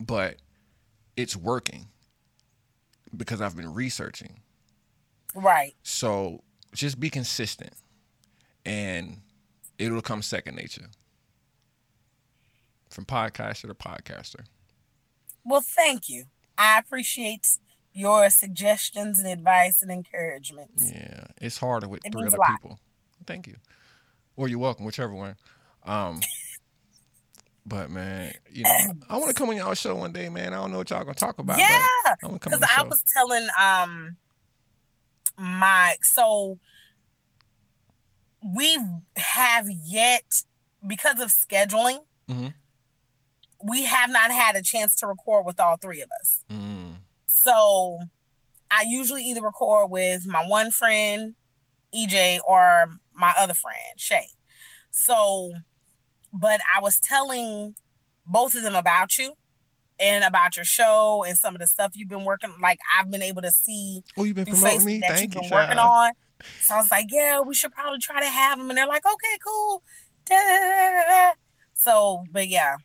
[0.00, 0.36] But
[1.16, 1.86] it's working
[3.16, 4.40] because I've been researching.
[5.34, 5.74] right.
[5.82, 6.42] So
[6.74, 7.74] just be consistent,
[8.64, 9.18] and
[9.78, 10.86] it'll come second nature.
[12.90, 14.44] From podcaster to podcaster.
[15.44, 16.24] Well, thank you.
[16.58, 17.46] I appreciate
[17.92, 20.70] your suggestions and advice and encouragement.
[20.78, 22.78] Yeah, it's harder with It three other people.
[23.26, 23.56] Thank you.
[24.36, 25.36] Or you're welcome, whichever one.
[25.84, 26.20] Um,
[27.66, 28.70] but man, you know,
[29.08, 30.52] I want to come on y'all show one day, man.
[30.52, 31.58] I don't know what y'all gonna talk about.
[31.58, 31.66] yeah,
[32.04, 34.16] but I want to come on because I was telling um
[35.38, 36.58] my so
[38.54, 38.78] we
[39.16, 40.42] have yet
[40.86, 41.98] because of scheduling
[42.28, 42.54] Mhm.
[43.64, 46.96] we have not had a chance to record with all three of us Mm,
[47.26, 47.98] so
[48.70, 51.34] i usually either record with my one friend
[51.94, 54.26] ej or my other friend shay
[54.90, 55.52] so
[56.32, 57.74] but i was telling
[58.26, 59.34] both of them about you
[59.98, 63.22] and about your show and some of the stuff you've been working like i've been
[63.22, 64.98] able to see oh, you've been promoting me.
[65.00, 66.12] that Thank you've you, working on.
[66.60, 68.68] So I was like, yeah, we should probably try to have them.
[68.68, 69.82] And they're like, okay, cool.
[70.26, 71.32] Da, da, da.
[71.74, 72.76] So, but yeah,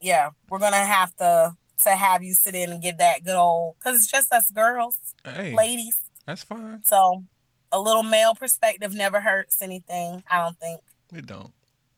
[0.00, 3.76] yeah, we're gonna have to to have you sit in and give that good old
[3.78, 5.98] because it's just us girls, Hey, ladies.
[6.26, 6.82] that's fine.
[6.84, 7.24] So
[7.72, 10.22] a little male perspective never hurts anything.
[10.30, 10.80] I don't think.
[11.12, 11.52] It don't.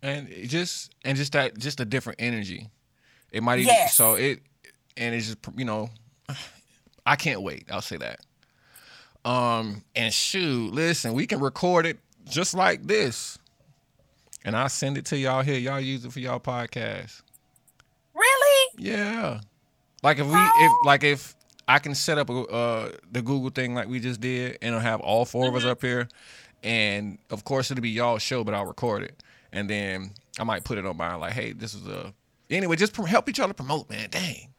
[0.04, 2.68] And it just and just that just a different energy.
[3.32, 3.94] It might even Yes.
[3.94, 4.40] so it
[4.98, 5.88] and it's just you know
[7.06, 7.64] I can't wait.
[7.70, 8.20] I'll say that.
[9.24, 13.38] Um and shoot, listen, we can record it just like this.
[14.44, 15.58] And I'll send it to y'all here.
[15.58, 17.22] Y'all use it for y'all podcast.
[18.14, 18.70] Really?
[18.78, 19.40] Yeah.
[20.02, 20.80] Like if we Oh.
[20.82, 21.34] if like if
[21.66, 24.80] I can set up a, uh the Google thing like we just did and it'll
[24.80, 26.08] have all 4 of us up here
[26.62, 29.22] and of course it'll be y'all show but I'll record it
[29.54, 32.12] and then I might put it on mine like hey this is a
[32.50, 34.52] anyway just prom- help each other promote man dang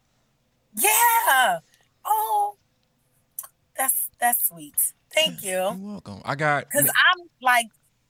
[0.76, 1.60] Yeah.
[2.06, 2.56] Oh,
[3.78, 4.76] that's that's sweet.
[5.14, 5.52] Thank you.
[5.52, 7.68] you're welcome I got because I'm like,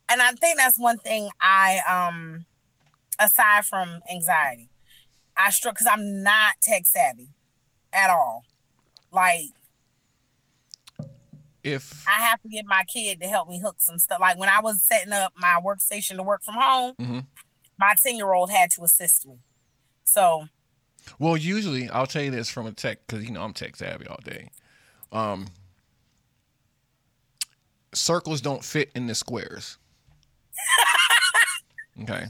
[0.10, 2.46] and I think that's one thing I um,
[3.20, 4.70] aside from anxiety,
[5.38, 7.30] I struggle because I'm not tech savvy
[7.94, 8.44] at all.
[9.12, 9.50] Like
[11.66, 14.20] if I have to get my kid to help me hook some stuff.
[14.22, 17.26] Like when I was setting up my workstation to work from home, Mhm.
[17.80, 19.40] my ten year old had to assist me.
[20.04, 20.48] So
[21.20, 24.08] well usually I'll tell you this from a tech cuz you know I'm tech savvy
[24.08, 24.50] all day
[25.12, 25.48] um
[27.94, 29.78] circles don't fit in the squares
[32.02, 32.26] okay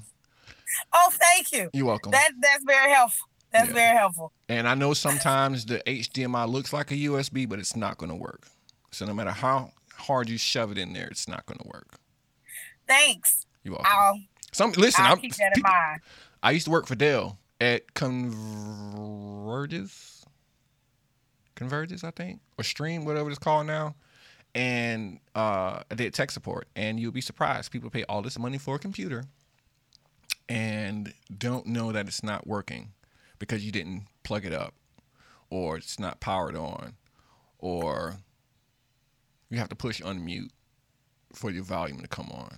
[0.93, 1.69] oh, thank you.
[1.73, 3.27] you're welcome That that's very helpful.
[3.51, 3.73] That's Yeah.
[3.73, 4.33] very helpful.
[4.49, 8.15] And I know sometimes the HDMI looks like a USB, but it's not going to
[8.15, 8.47] work.
[8.95, 11.97] So no matter how hard you shove it in there, it's not going to work.
[12.87, 13.45] Thanks.
[13.61, 13.91] You're welcome.
[13.93, 14.21] I'll
[14.53, 15.03] Some listen.
[15.03, 15.99] I'll keep that in people- mind.
[16.41, 18.95] I used to work for Dell at Convergys,
[21.55, 23.95] Convergys, I think, or Stream, whatever it's called now.
[24.53, 27.73] And uh, I did tech support, and you'll be surprised.
[27.73, 29.25] People pay all this money for a computer
[30.47, 32.93] and don't know that it's not working
[33.39, 34.73] because you didn't plug it up,
[35.49, 36.93] or it's not powered on,
[37.59, 38.19] or
[39.49, 40.49] you have to push unmute
[41.33, 42.57] for your volume to come on.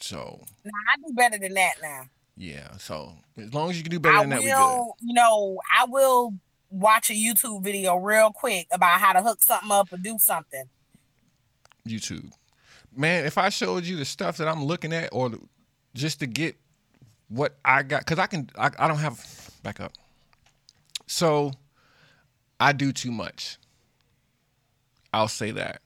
[0.00, 2.02] So Nah, I do better than that now.
[2.36, 4.92] yeah, so as long as you can do better I than that, we good.
[5.00, 6.34] you know, I will
[6.70, 10.64] watch a YouTube video real quick about how to hook something up or do something.
[11.86, 12.30] YouTube.
[12.94, 15.30] Man, if I showed you the stuff that I'm looking at, or
[15.94, 16.56] just to get
[17.28, 19.24] what I got, because I can, I, I don't have,
[19.62, 19.92] back up.
[21.06, 21.52] So
[22.60, 23.58] I do too much.
[25.12, 25.82] I'll say that.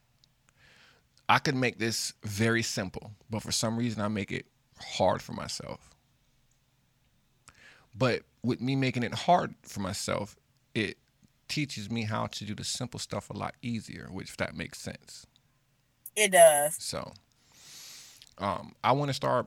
[1.28, 4.46] I could make this very simple, but for some reason I make it
[4.78, 5.90] hard for myself.
[7.96, 10.36] But with me making it hard for myself,
[10.74, 10.98] it
[11.48, 15.26] teaches me how to do the simple stuff a lot easier, which that makes sense.
[16.14, 16.76] It does.
[16.78, 17.12] So,
[18.38, 19.46] um, I want to start.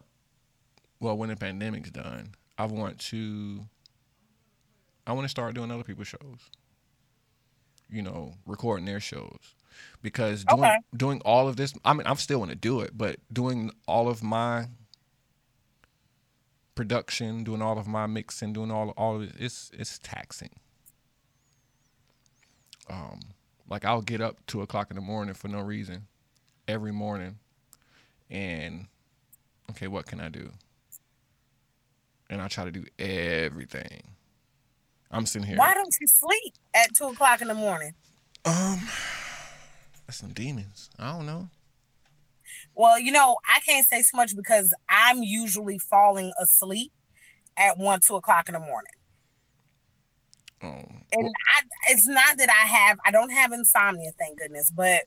[1.00, 3.66] Well, when the pandemic's done, I want to.
[5.08, 6.50] I want to start doing other people's shows.
[7.90, 9.56] You know, recording their shows,
[10.02, 10.78] because doing Okay.
[10.96, 11.74] doing all of this.
[11.86, 14.68] I mean, I'm still going to do it, but doing all of my
[16.76, 20.52] production, doing all of my mixing, doing all all of it, it's it's taxing.
[22.90, 23.20] Um,
[23.70, 26.08] like I'll get up two o'clock in the morning for no reason,
[26.68, 27.38] every morning,
[28.30, 28.88] and
[29.72, 30.52] okay, what can I do?
[32.30, 34.04] And I try to do everything.
[35.12, 35.58] I'm sitting here.
[35.58, 37.94] Why don't you sleep at two o'clock in the morning?
[38.46, 38.88] Um,
[40.10, 40.90] that's some demons.
[40.98, 41.50] I don't know.
[42.74, 46.92] Well, you know, I can't say so much because I'm usually falling asleep
[47.56, 48.92] at one, two o'clock in the morning.
[50.64, 55.04] Oh, And I, it's not that I have, I don't have insomnia, thank goodness, but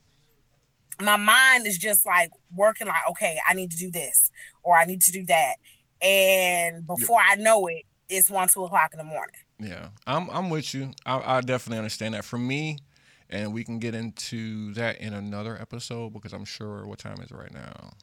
[1.00, 4.30] my mind is just like working like, okay, I need to do this
[4.62, 5.54] or I need to do that.
[6.00, 9.34] And before I know it, it's one, two o'clock in the morning.
[9.58, 10.92] Yeah, I'm I'm with you.
[11.04, 12.24] I, I definitely understand that.
[12.24, 12.78] For me,
[13.32, 17.30] and we can get into that in another episode because I'm sure what time is
[17.30, 17.94] it right now.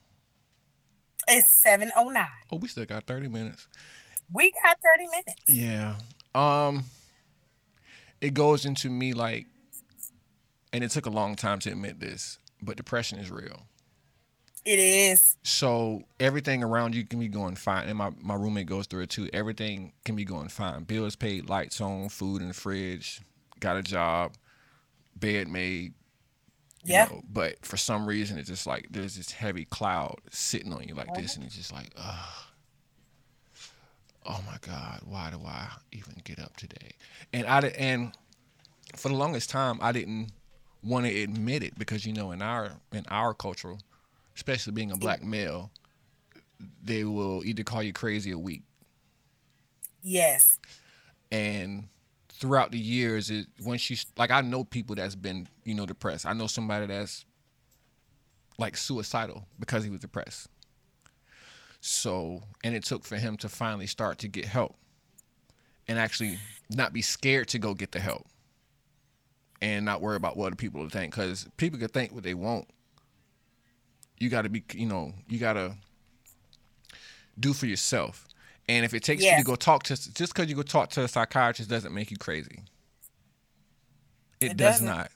[1.28, 2.26] It's 709.
[2.52, 3.68] Oh, we still got 30 minutes.
[4.34, 5.44] We got 30 minutes.
[5.48, 5.96] Yeah.
[6.34, 6.86] Um
[8.20, 9.46] it goes into me like
[10.74, 13.68] and it took a long time to admit this, but depression is real.
[14.66, 15.38] It is.
[15.44, 17.88] So everything around you can be going fine.
[17.88, 19.30] And my, my roommate goes through it too.
[19.34, 20.84] Everything can be going fine.
[20.84, 23.22] Bills paid, lights on, food in the fridge,
[23.60, 24.34] got a job,
[25.20, 25.94] bed made.
[26.86, 27.06] Yeah.
[27.06, 30.96] know, but for some reason it's just like there's this heavy cloud sitting on you
[30.96, 32.46] like this and it's just like, ugh.
[34.26, 36.92] Oh my God, why do I even get up today?
[37.34, 38.14] And I di- and
[38.96, 40.32] for the longest time I didn't
[40.84, 43.76] want to admit it because you know in our in our culture,
[44.36, 45.72] especially being a black male,
[46.84, 48.64] they will either call you crazy or weak.
[50.02, 50.60] Yes.
[51.32, 51.88] And
[52.40, 56.26] throughout the years, once you like I know people that's been you know depressed.
[56.26, 57.26] I know somebody that's
[58.58, 60.48] like suicidal because he was depressed.
[61.82, 64.76] So and it took for him to finally start to get help
[65.88, 68.28] and actually not be scared to go get the help
[69.62, 72.34] and not worry about what other people will think because people can think what they
[72.34, 72.70] want.
[74.18, 75.76] You got to be, you know, you got to
[77.40, 78.28] do for yourself.
[78.70, 81.04] And if it takes you to go talk to, just because you go talk to
[81.04, 82.62] a psychiatrist doesn't make you crazy.
[84.40, 84.86] It, It does doesn't.
[84.88, 85.12] not.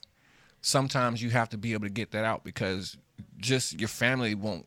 [0.60, 2.96] Sometimes you have to be able to get that out because
[3.36, 4.66] just your family won't,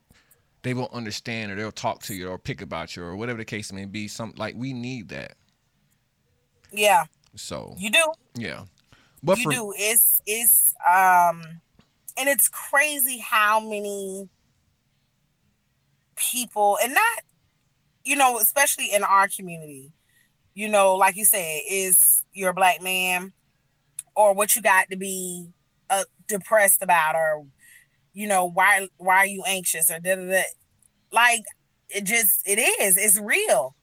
[0.64, 3.46] they won't understand or they'll talk to you or pick about you or whatever the
[3.46, 4.08] case may be.
[4.08, 5.34] Some like we need that.
[6.72, 7.06] Yeah.
[7.36, 8.12] So You do.
[8.36, 8.64] yeah,
[9.22, 9.74] but you for do.
[9.76, 11.42] It's it's um
[12.18, 14.30] and it's crazy how many
[16.16, 17.22] people and not
[18.08, 19.92] you know, especially in our community,
[20.54, 23.34] you know, like you said, is you're a black man
[24.16, 25.50] or what you got to be
[25.90, 27.46] uh, depressed about or
[28.14, 30.44] you know, why why are you anxious or da da da.
[31.12, 31.44] Like
[31.90, 32.98] it just it is.
[32.98, 33.76] It's real.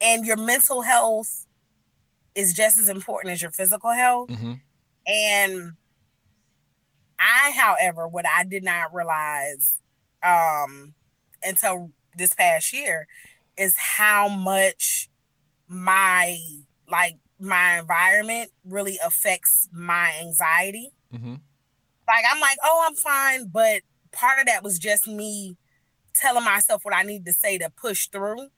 [0.00, 1.46] And your mental health
[2.34, 4.30] is just as important as your physical health.
[4.30, 4.60] Mhm.
[5.06, 5.72] And
[7.18, 9.78] I, however, what I did not realize
[10.22, 10.94] um
[11.42, 13.06] until this past year
[13.58, 15.08] is how much
[15.68, 16.38] my
[16.90, 20.90] like my environment really affects my anxiety.
[21.12, 21.40] Mhm.
[22.06, 25.56] Like I'm like, oh, I'm fine, but part of that was just me
[26.14, 28.48] telling myself what I need to say to push through.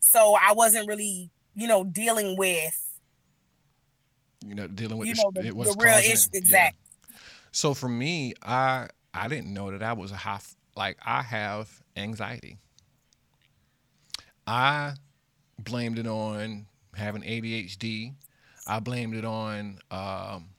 [0.00, 2.80] So I wasn't really, you know, dealing with
[4.46, 6.28] you know dealing with you the, know the, the real issue.
[6.32, 6.38] Yeah.
[6.38, 6.78] Exactly.
[7.52, 11.82] So for me, I I didn't know that I was a half like I have
[11.96, 12.58] anxiety.
[14.46, 14.94] I
[15.58, 18.14] blamed it on having ADHD.
[18.66, 20.50] I blamed it on um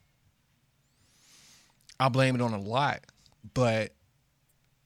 [1.99, 3.05] I blame it on a lot,
[3.53, 3.93] but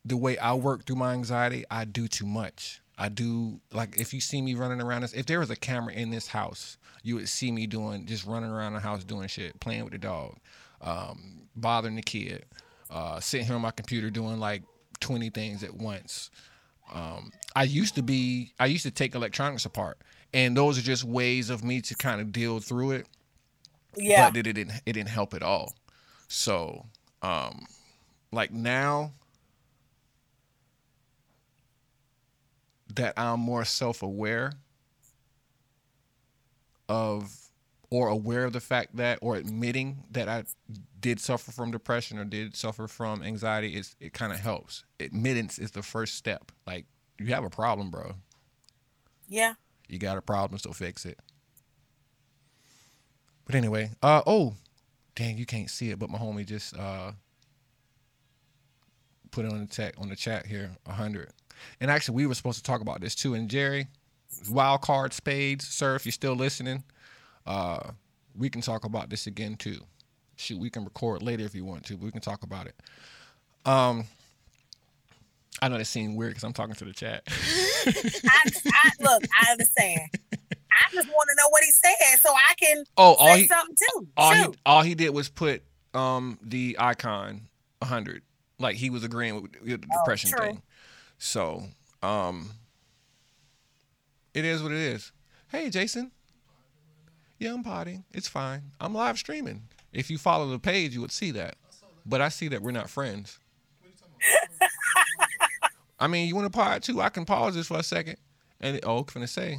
[0.06, 2.82] the way I work through my anxiety, I do too much.
[2.98, 5.94] I do like if you see me running around this if there was a camera
[5.94, 9.60] in this house, you would see me doing just running around the house doing shit,
[9.60, 10.38] playing with the dog,
[10.82, 12.46] um, bothering the kid,
[12.90, 14.64] uh, sitting here on my computer doing like
[15.00, 16.30] 20 things at once.
[16.92, 19.98] Um, I used to be, I used to take electronics apart,
[20.34, 23.08] and those are just ways of me to kind of deal through it.
[23.96, 25.74] Yeah, but it didn't, it didn't help at all.
[26.28, 26.86] So,
[27.22, 27.66] um,
[28.32, 29.12] like now
[32.96, 34.54] that I'm more self-aware
[36.88, 37.49] of
[37.92, 40.44] or aware of the fact that or admitting that I
[41.00, 44.84] did suffer from depression or did suffer from anxiety is it kind of helps.
[45.00, 46.52] Admittance is the first step.
[46.68, 46.86] Like
[47.18, 48.16] you have a problem, bro.
[49.28, 49.54] Yeah.
[49.88, 51.20] You got a problem, so fix it.
[53.46, 54.54] But anyway, uh oh,
[55.16, 57.14] dang, you can't see it, but my homie just uh
[59.32, 61.30] put it on the tech on the chat here, a hundred.
[61.80, 63.34] And actually, we were supposed to talk about this too.
[63.34, 63.88] And Jerry,
[64.50, 66.84] wild card spades, sir, if you're still listening,
[67.46, 67.92] uh,
[68.38, 69.80] we can talk about this again too.
[70.38, 72.76] Shoot, we can record later if you want to, but we can talk about it.
[73.66, 74.06] Um,
[75.62, 77.24] I know that seemed weird because I'm talking to the chat.
[77.86, 80.10] I, I look, I understand.
[80.34, 83.48] I just want to know what he said so I can oh, all say he,
[83.48, 84.08] something too.
[84.16, 84.52] all Shoot.
[84.54, 85.64] he, all he did was put
[85.94, 87.42] um the icon
[87.80, 88.22] 100.
[88.60, 90.40] Like he was agreeing with, with the Oh, depression true.
[90.40, 90.62] thing.
[91.18, 91.64] So,
[92.02, 92.52] um,
[94.34, 95.12] it is what it is.
[95.50, 96.12] Hey, Jason.
[97.40, 98.04] Yeah, I'm potting.
[98.12, 98.64] It's fine.
[98.82, 99.64] I'm live streaming.
[99.94, 101.56] If you follow the page, you would see that.
[102.06, 103.40] But I see that we're not friends.
[106.00, 107.02] I mean, you want to pod too?
[107.02, 108.18] I can pause this for a second.
[108.60, 109.58] And oh, finna say.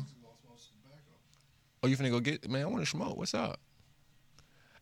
[1.83, 2.63] Oh, you finna go get man?
[2.63, 3.17] I want to smoke.
[3.17, 3.59] What's up?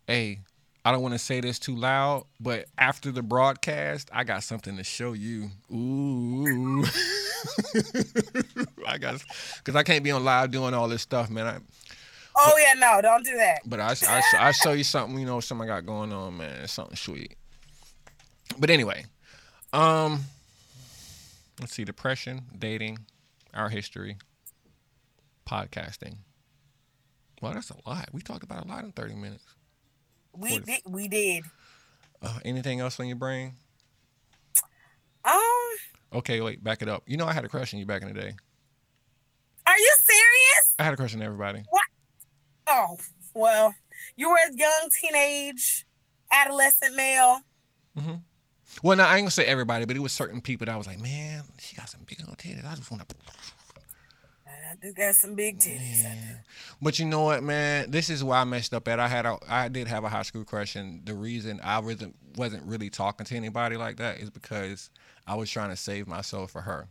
[0.08, 0.40] Hey,
[0.84, 4.76] I don't want to say this too loud, but after the broadcast, I got something
[4.76, 5.50] to show you.
[5.72, 6.84] Ooh,
[8.86, 9.22] I got
[9.58, 11.46] because I can't be on live doing all this stuff, man.
[11.46, 11.58] I,
[12.40, 13.60] Oh yeah, no, don't do that.
[13.66, 16.68] but I, I, I show you something, you know, something I got going on, man.
[16.68, 17.36] Something sweet.
[18.58, 19.04] But anyway,
[19.72, 20.20] um,
[21.60, 22.98] let's see: depression, dating,
[23.54, 24.16] our history,
[25.48, 26.18] podcasting.
[27.42, 28.08] Well, that's a lot.
[28.12, 29.44] We talked about a lot in thirty minutes.
[30.36, 30.80] We did.
[30.86, 31.44] We did.
[32.22, 33.52] Uh, anything else on your brain?
[35.24, 35.34] Um,
[36.12, 37.02] Okay, wait, back it up.
[37.06, 38.32] You know, I had a crush on you back in the day.
[39.66, 40.74] are you serious?
[40.78, 41.62] I had a crush on everybody.
[42.68, 42.98] Oh,
[43.34, 43.74] well,
[44.16, 45.86] you were a young teenage
[46.30, 47.40] adolescent male.
[47.96, 48.14] Mm-hmm.
[48.82, 50.86] Well, no, I ain't gonna say everybody, but it was certain people that I was
[50.86, 52.64] like, man, she got some big old titties.
[52.64, 53.16] I just want to.
[54.46, 56.04] I do got some big titties.
[56.82, 57.90] But you know what, man?
[57.90, 59.00] This is why I messed up at.
[59.00, 62.14] I had a, I did have a high school crush, and the reason I wasn't
[62.36, 64.90] wasn't really talking to anybody like that is because
[65.26, 66.88] I was trying to save myself for her.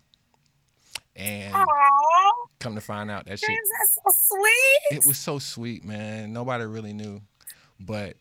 [1.15, 4.97] And Aw, come to find out that shit, James, that's so sweet.
[4.97, 6.34] it was so sweet, man.
[6.34, 7.22] Nobody really knew,
[7.80, 8.16] but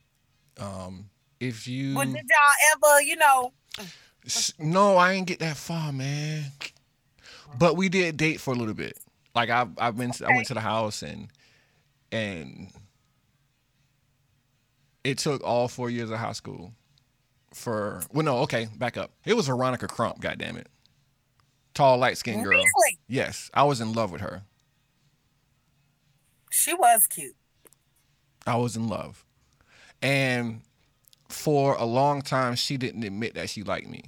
[0.59, 1.09] um,
[1.41, 3.53] if you but did y'all ever, you know?
[4.59, 6.45] No, I ain't get that far, man.
[7.59, 8.99] But we did date for a little bit.
[9.35, 11.29] Like I, I've been, I went to the house and
[12.11, 12.69] and
[15.05, 16.73] it took all four years of high school
[17.53, 18.03] for.
[18.13, 19.13] Well, no, okay, back up.
[19.25, 20.21] It was Veronica Crump.
[20.21, 20.69] God damn it,
[21.77, 22.59] tall, light skinned girl.
[22.59, 22.99] Really?
[23.07, 24.43] Yes, I was in love with her.
[26.51, 27.37] She was cute.
[28.47, 29.25] I was in love,
[30.01, 30.63] and
[31.29, 34.05] for a long time, she didn't admit that she liked me.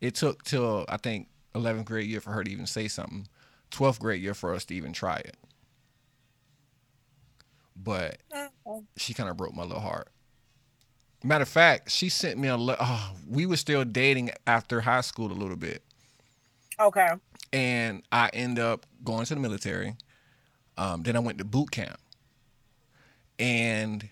[0.00, 3.26] It took till I think 11th grade year for her to even say something.
[3.72, 5.36] 12th grade year for us to even try it.
[7.76, 8.86] But Mhm.
[8.96, 10.08] she kind of broke my little heart.
[11.22, 12.56] Matter of fact, she sent me a.
[12.56, 15.82] Le- oh, we were still dating after high school a little bit,
[16.80, 17.10] Okay.
[17.52, 19.96] and I end up going to the military.
[20.76, 21.98] Um, then I went to boot camp,
[23.38, 24.08] and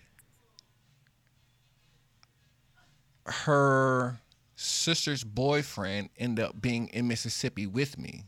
[3.25, 4.19] her
[4.55, 8.25] sister's boyfriend ended up being in Mississippi with me,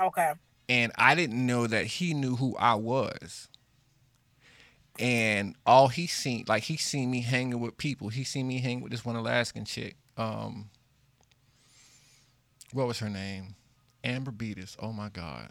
[0.00, 0.32] Okay.
[0.68, 3.48] and I didn't know that he knew who I was.
[4.98, 8.08] And all he seen, like he seen me hanging with people.
[8.08, 9.96] He seen me hang with this one Alaskan chick.
[10.16, 10.70] Um,
[12.72, 13.54] what was her name?
[14.04, 14.76] Amber Beatus.
[14.80, 15.50] Oh my God.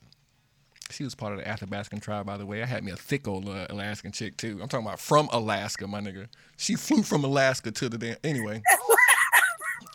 [0.91, 2.61] She was part of the Athabascan tribe, by the way.
[2.61, 4.59] I had me a thick old uh, Alaskan chick too.
[4.61, 6.27] I'm talking about from Alaska, my nigga.
[6.57, 8.17] She flew from Alaska to the damn.
[8.23, 8.61] Anyway.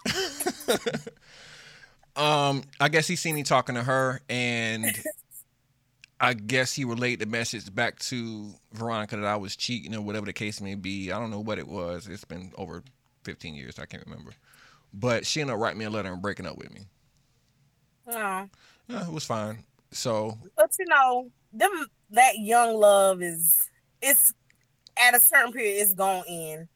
[2.16, 4.84] um, I guess he seen me talking to her, and
[6.20, 10.26] I guess he relayed the message back to Veronica that I was cheating or whatever
[10.26, 11.12] the case may be.
[11.12, 12.08] I don't know what it was.
[12.08, 12.82] It's been over
[13.24, 13.78] 15 years.
[13.78, 14.32] I can't remember.
[14.92, 16.82] But she ended up writing me a letter and breaking up with me.
[18.10, 18.48] Oh.
[18.88, 19.64] Yeah, it was fine.
[19.92, 21.70] So But you know, them
[22.10, 23.68] that young love is
[24.02, 24.32] it's
[25.00, 26.68] at a certain period it's going in.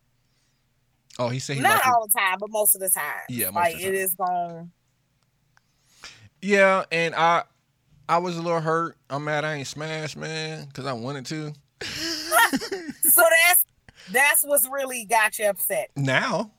[1.19, 1.93] Oh, he said he Not liked it.
[1.93, 3.23] all the time, but most of the time.
[3.29, 3.95] Yeah, like time.
[3.95, 4.73] is going.
[6.43, 7.45] Yeah, and I
[8.09, 8.97] I was a little hurt.
[9.09, 11.53] I'm mad I ain't smashed, man, because I wanted to.
[13.11, 13.65] So that's
[14.11, 15.91] that's what's really got you upset.
[15.97, 16.51] Now.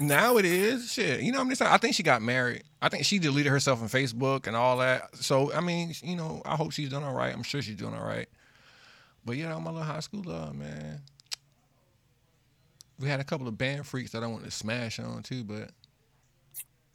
[0.00, 1.20] Now it is shit.
[1.20, 1.62] You know, I'm just.
[1.62, 2.64] I think she got married.
[2.80, 5.14] I think she deleted herself on Facebook and all that.
[5.16, 7.34] So I mean, you know, I hope she's doing all right.
[7.34, 8.28] I'm sure she's doing all right.
[9.24, 11.02] But yeah, I'm my little high school love, man.
[12.98, 15.70] We had a couple of band freaks that I wanted to smash on too, but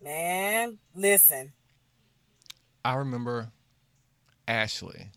[0.05, 1.53] Man, listen.
[2.83, 3.49] I remember
[4.47, 5.07] Ashley.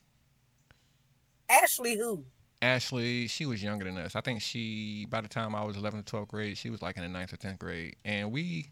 [1.51, 2.25] Ashley who?
[2.61, 4.17] Ashley, she was younger than us.
[4.17, 6.97] I think she, by the time I was 11th or 12th grade, she was like
[6.97, 7.97] in the 9th or 10th grade.
[8.05, 8.69] And we,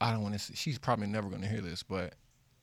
[0.00, 2.14] I don't want to, she's probably never going to hear this, but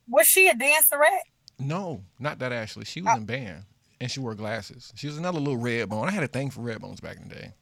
[0.07, 1.19] Was she a dancerette?
[1.59, 2.85] no, not that Ashley.
[2.85, 3.17] She was Oh.
[3.17, 3.63] in band
[3.99, 4.91] and she wore glasses.
[4.95, 6.07] She was another little red bone.
[6.07, 7.53] I had a thing for red bones back in the day.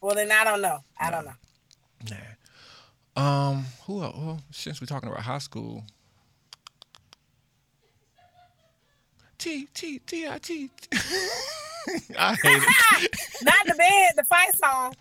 [0.00, 0.78] Well then I don't know.
[1.00, 1.32] I don't know.
[2.10, 2.16] Nah.
[3.16, 4.14] Um, who else?
[4.18, 5.84] Well, since we're talking about high school,
[9.44, 10.70] T T T I T.
[12.18, 12.62] I hate
[13.02, 13.10] it.
[13.42, 14.94] Not the band, the fight song.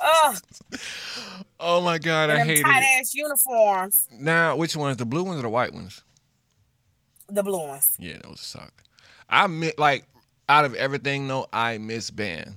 [0.00, 0.36] Oh,
[1.60, 3.00] Oh my god, I them hated tight it.
[3.00, 4.08] ass uniforms.
[4.12, 4.96] Now, which ones?
[4.96, 6.02] The blue ones or the white ones?
[7.28, 7.94] The blue ones.
[8.00, 8.72] Yeah, those suck.
[9.28, 10.06] I mi- like
[10.48, 12.54] out of everything though, I miss band.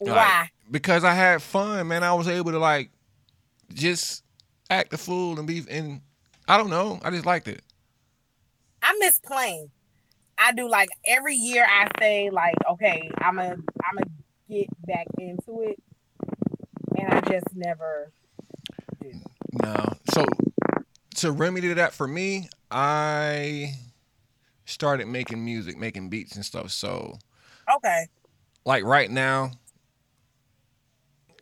[0.00, 0.50] Like, Why?
[0.70, 2.04] because I had fun, man.
[2.04, 2.90] I was able to like
[3.72, 4.22] just
[4.70, 6.02] act the fool and be and
[6.46, 7.00] I don't know.
[7.02, 7.62] I just liked it.
[8.84, 9.70] I miss playing.
[10.36, 14.02] I do like every year I say like, okay, I'm a I'm a
[14.48, 15.82] get back into it.
[16.98, 18.12] And I just never
[19.00, 19.12] do.
[19.52, 19.92] No.
[20.12, 20.26] So
[21.16, 23.74] to remedy that for me, I
[24.66, 26.70] started making music, making beats and stuff.
[26.70, 27.18] So
[27.76, 28.06] Okay.
[28.66, 29.52] like right now,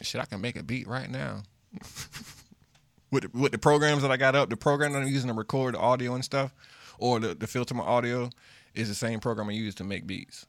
[0.01, 1.43] shit, I can make a beat right now.
[3.11, 5.35] with the, with the programs that I got up, the program that I'm using to
[5.35, 6.53] record audio and stuff,
[7.03, 8.31] or the, the filter my audio,
[8.75, 10.47] is the same program I use to make beats.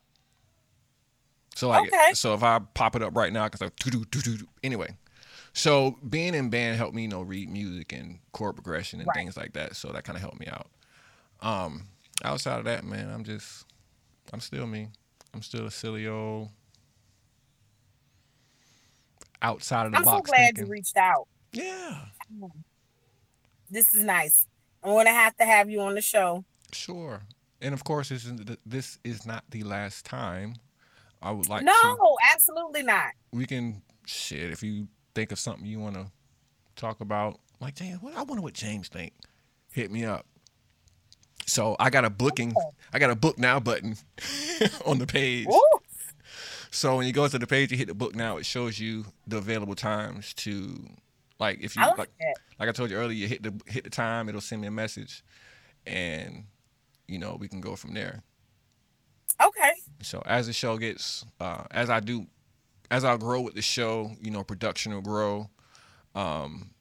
[1.55, 2.13] So like, Okay.
[2.13, 4.47] so if I pop it up right now, I can say doo doo doo doo.
[4.63, 4.95] Anyway,
[5.53, 9.17] so being in band helped me, you know, read music and chord progression and Right.
[9.17, 9.75] things like that.
[9.75, 10.67] So that kind of helped me out.
[11.41, 11.87] Um,
[12.23, 13.65] outside of that, man, I'm just,
[14.31, 14.87] I'm still me.
[15.33, 16.49] I'm still a silly old
[19.41, 20.65] outside of the I'm so glad thinking.
[20.65, 21.27] you reached out.
[21.51, 22.05] yeah,
[23.69, 24.47] This is nice.
[24.83, 26.43] I'm gonna have to have you on the show.
[26.71, 27.21] sure.
[27.61, 28.33] And of course, this is
[28.65, 30.55] this is not the last time.
[31.21, 32.15] I would like no, to.
[32.33, 33.11] absolutely not.
[33.31, 36.07] We can shit if you think of something you want to
[36.75, 37.39] talk about.
[37.61, 39.13] Like, James, what I wonder what James think.
[39.71, 40.25] Hit me up.
[41.45, 42.49] So I got a booking.
[42.49, 42.75] Okay.
[42.93, 43.95] I got a book now button
[44.85, 45.47] on the page.
[46.71, 48.37] So when you go to the page, you hit the book now.
[48.37, 50.85] It shows you the available times to,
[51.43, 52.09] like, if you I like like,
[52.57, 54.29] like I told you earlier, you hit the hit the time.
[54.29, 55.23] It'll send me a message,
[55.85, 56.45] and
[57.05, 58.23] you know we can go from there.
[59.43, 59.73] Okay.
[60.01, 62.27] So as the show gets, uh, as I do,
[62.89, 65.49] as I grow with the show, you know, production will grow.
[66.15, 66.71] Um,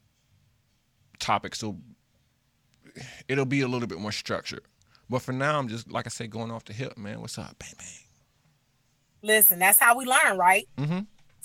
[1.19, 1.81] topics will,
[3.27, 4.63] it'll be a little bit more structured.
[5.11, 7.21] But for now, I'm just like I say, going off the hip, man.
[7.21, 7.89] What's up, bang bang?
[9.25, 10.69] Listen, that's how we learn, right?
[10.79, 11.01] Mm-hmm.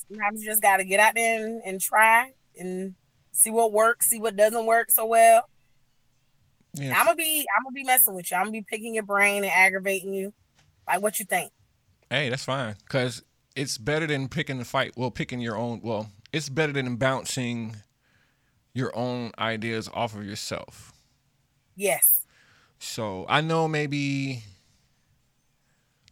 [0.07, 2.93] Sometimes you just got to get out there and, and try and
[3.37, 5.47] see what works, see what doesn't work so well.
[6.73, 6.97] Yeah.
[6.97, 8.37] I'm gonna be, I'm gonna be messing with you.
[8.37, 10.33] I'm gonna be picking your brain and aggravating you.
[10.87, 11.51] Like, what you think?
[12.09, 12.75] Hey, that's fine.
[12.89, 13.23] Cause
[13.55, 14.93] it's better than picking the fight.
[14.95, 15.81] Well, picking your own.
[15.83, 17.75] Well, it's better than bouncing
[18.73, 20.93] your own ideas off of yourself.
[21.75, 22.25] Yes.
[22.79, 24.43] So I know maybe.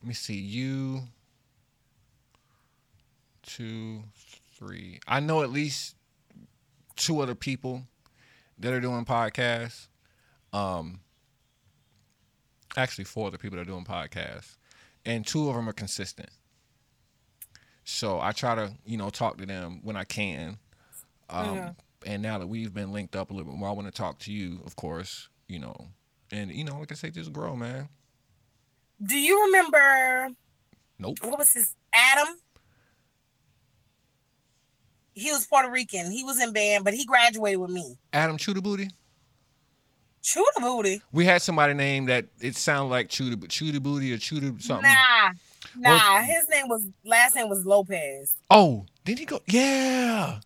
[0.02, 0.36] Let me see.
[0.36, 1.04] You.
[3.44, 4.04] Two,
[4.58, 5.00] three.
[5.08, 5.95] I know at least
[6.96, 7.84] two other people
[8.60, 9.88] that are doing podcasts.
[10.54, 11.00] Um.
[12.78, 14.58] Actually, four other people that are doing podcasts,
[15.06, 16.30] and two of them are consistent.
[17.86, 20.58] So I try to, you know, talk to them when I can.
[21.30, 21.76] Um, Mhm.
[22.06, 24.20] And now that we've been linked up a little bit more, I want to talk
[24.20, 25.90] to you, of course, you know,
[26.32, 27.90] and you know, like I say, just grow, man.
[29.02, 30.30] Do you remember
[31.00, 31.18] Nope.
[31.22, 32.28] what was his Adam?
[35.16, 36.12] He was Puerto Rican.
[36.12, 37.98] He was in band, but he graduated with me.
[38.14, 38.90] Adam Chuda Booty.
[40.60, 41.02] Booty.
[41.12, 44.92] We had somebody named that it sounded like Chuda, Chuda Booty or Chuda something.
[44.92, 45.32] Nah,
[45.78, 46.14] nah.
[46.16, 48.34] Well- his name was last name was Lopez.
[48.50, 49.40] Oh, did he go?
[49.48, 50.40] Yeah,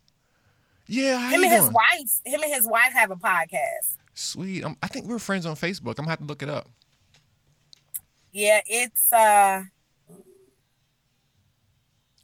[0.86, 1.30] yeah.
[1.30, 2.22] Him and his wife.
[2.26, 3.96] Him and his wife have a podcast.
[4.14, 4.66] Sweet.
[4.66, 5.98] i I think we're friends on Facebook.
[5.98, 6.68] I'm gonna have to look it up.
[8.32, 9.64] Yeah, it's uh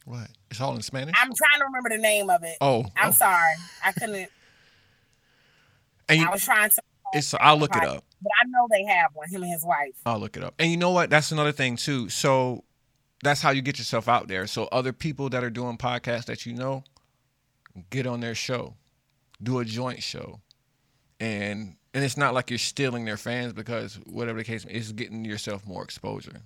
[0.04, 0.28] What?
[0.56, 1.14] It's all in Spanish.
[1.18, 2.56] I'm trying to remember the name of it.
[2.62, 3.12] oh, I'm oh.
[3.12, 3.52] sorry.
[3.84, 4.30] I couldn't
[6.08, 6.82] And you, I was trying to
[7.12, 7.34] it's.
[7.38, 8.02] I'll look it up.
[8.22, 9.92] but I know they have one, him and his wife.
[10.06, 10.54] I'll look it up.
[10.58, 11.10] And you know what?
[11.10, 12.08] That's another thing too.
[12.08, 12.64] So
[13.22, 14.46] that's how you get yourself out there.
[14.46, 16.84] So other people that are doing podcasts that you know,
[17.90, 18.76] get on their show,
[19.42, 20.40] do a joint show,
[21.20, 25.22] and and it's not like you're stealing their fans because whatever the case, is, getting
[25.26, 26.40] yourself more exposure.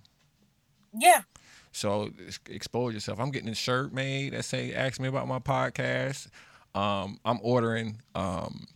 [0.93, 1.23] Yeah.
[1.73, 2.11] So
[2.49, 3.21] expose yourself.
[3.21, 6.29] I'm getting a shirt made that say "Ask me about my podcast."
[6.75, 8.01] Um, I'm ordering.
[8.14, 8.66] Um,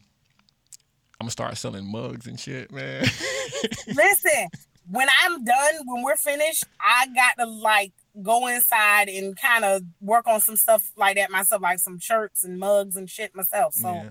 [1.20, 3.02] I'm gonna start selling mugs and shit, man.
[3.86, 4.48] Listen,
[4.90, 7.92] when I'm done, when we're finished, I got to like
[8.22, 12.44] go inside and kind of work on some stuff like that myself, like some shirts
[12.44, 13.74] and mugs and shit myself.
[13.74, 14.10] So Yeah.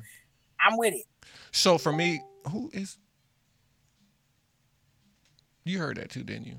[0.65, 1.05] I'm with it.
[1.51, 2.21] So for me,
[2.51, 2.97] who is?
[5.65, 6.55] You heard that too, didn't you?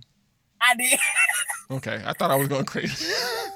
[0.60, 0.98] I did.
[1.70, 3.12] Okay, I thought I was going crazy.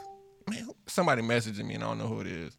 [0.48, 2.56] Man, somebody messaging me and I don't know who it is.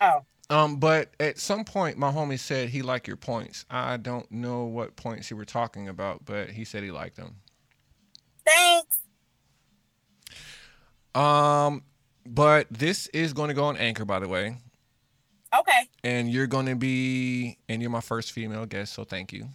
[0.00, 3.64] oh, Um, but at some point, my homie said he liked your points.
[3.70, 7.36] I don't know what points you were talking about, but he said he liked them.
[8.44, 8.98] thanks.
[11.14, 11.82] Um,
[12.26, 14.56] but this is going to go on Anchor, by the way,
[15.56, 15.88] Okay.
[16.04, 19.48] and you're going to be, and you're my first female guest, so thank you.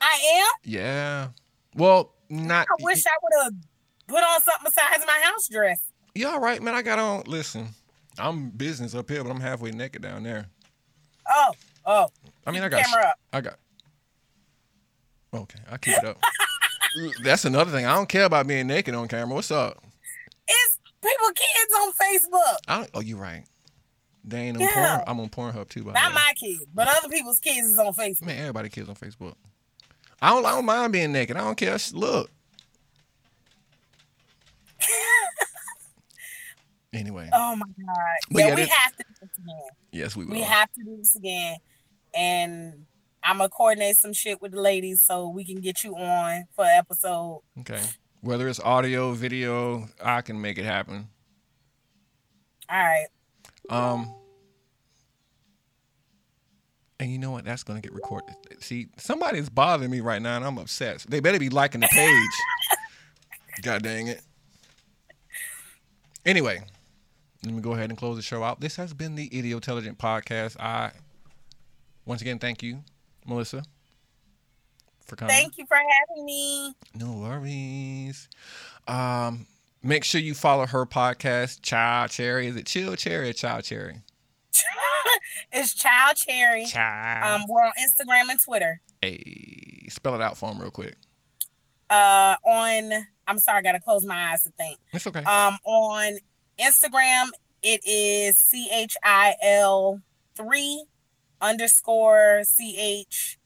[0.00, 0.48] I am.
[0.64, 1.28] Yeah.
[1.74, 2.66] Well, not.
[2.70, 3.52] I wish I would have
[4.10, 5.80] put on something besides my house dress.
[6.14, 6.74] You all right, man?
[6.74, 7.22] I got on.
[7.26, 7.68] Listen,
[8.18, 10.46] I'm business up here, but I'm halfway naked down there.
[11.28, 11.52] Oh,
[11.86, 12.08] oh.
[12.46, 12.84] I mean, I got.
[12.84, 13.14] camera up.
[13.32, 13.54] I got.
[15.32, 16.18] Okay, I keep it up.
[17.22, 17.86] That's another thing.
[17.86, 19.34] I don't care about being naked on camera.
[19.34, 19.82] What's up?
[20.48, 22.56] It's people kids on Facebook.
[22.66, 23.44] I don't, oh, you right.
[24.24, 24.96] They ain't on Yeah.
[24.98, 25.04] porn.
[25.06, 25.84] I'm on Pornhub too.
[25.84, 26.02] By the way.
[26.02, 28.26] Not my kids, but other people's kids is on Facebook.
[28.26, 29.34] Man, everybody kids on Facebook.
[30.20, 30.44] I don't.
[30.44, 31.36] I don't mind being naked.
[31.36, 31.78] I don't care.
[31.92, 32.30] Look.
[36.92, 37.96] Anyway, Oh my god.
[38.32, 39.60] But yeah, yeah, we have to do this again.
[39.92, 40.32] yes, we will.
[40.32, 41.56] We have to do this again.
[42.12, 42.86] And
[43.22, 46.64] I'm gonna coordinate some shit with the ladies so we can get you on for
[46.64, 47.42] an episode.
[47.60, 47.80] okay.
[48.22, 51.08] Whether it's audio, video, I can make it happen.
[52.68, 53.06] All right.
[53.70, 54.12] Um.
[56.98, 57.44] And you know what?
[57.44, 58.34] That's gonna get recorded.
[58.58, 61.06] See, somebody's bothering me right now, and I'm upset.
[61.08, 62.30] They better be liking the page.
[63.62, 64.22] God dang it.
[66.26, 66.62] Anyway,
[67.44, 68.60] let me go ahead and close the show out.
[68.60, 70.60] This has been the Idiotelligent Podcast.
[70.60, 70.92] I
[72.04, 72.80] once again thank you,
[73.26, 73.62] Melissa,
[75.06, 75.34] for coming.
[75.34, 76.74] Thank you for having me.
[76.94, 78.28] No worries.
[78.86, 79.46] Um,
[79.82, 82.48] make sure you follow her podcast, Child Cherry.
[82.48, 84.02] Is it Chill Cherry or Child Cherry?
[85.52, 86.66] it's Child Cherry.
[86.66, 87.42] Child.
[87.42, 88.82] Um, we're on Instagram and Twitter.
[89.00, 90.96] Hey, spell it out for him real quick.
[91.90, 94.78] Uh, on I'm sorry, I gotta close my eyes to think.
[94.92, 95.24] That's okay.
[95.24, 96.18] Um, on
[96.58, 97.28] Instagram,
[97.62, 100.00] it is C H I L
[100.36, 100.84] three
[101.40, 103.38] underscore C H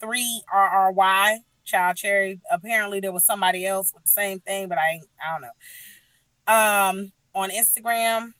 [0.00, 2.40] three R R Y Child Cherry.
[2.50, 6.52] Apparently, there was somebody else with the same thing, but I I don't know.
[6.52, 8.32] Um, on Instagram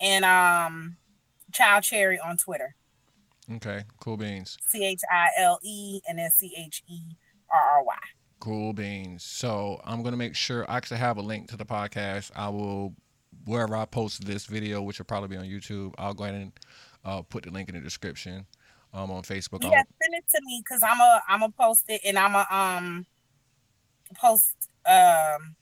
[0.00, 0.96] and um,
[1.52, 2.74] Child Cherry on Twitter.
[3.50, 4.58] Okay, cool beans.
[4.66, 7.00] C H I L E and then C H E
[7.52, 7.94] R R Y.
[8.46, 9.24] Cool beans.
[9.24, 12.30] So I'm gonna make sure I actually have a link to the podcast.
[12.36, 12.94] I will
[13.44, 15.94] wherever I post this video, which will probably be on YouTube.
[15.98, 16.52] I'll go ahead and
[17.04, 18.46] uh, put the link in the description.
[18.94, 19.64] Um, on Facebook.
[19.64, 22.36] I'll- Yeah, send it to me because I'm a I'm a post it and I'm
[22.36, 23.06] a um
[24.14, 24.54] post
[24.88, 25.56] um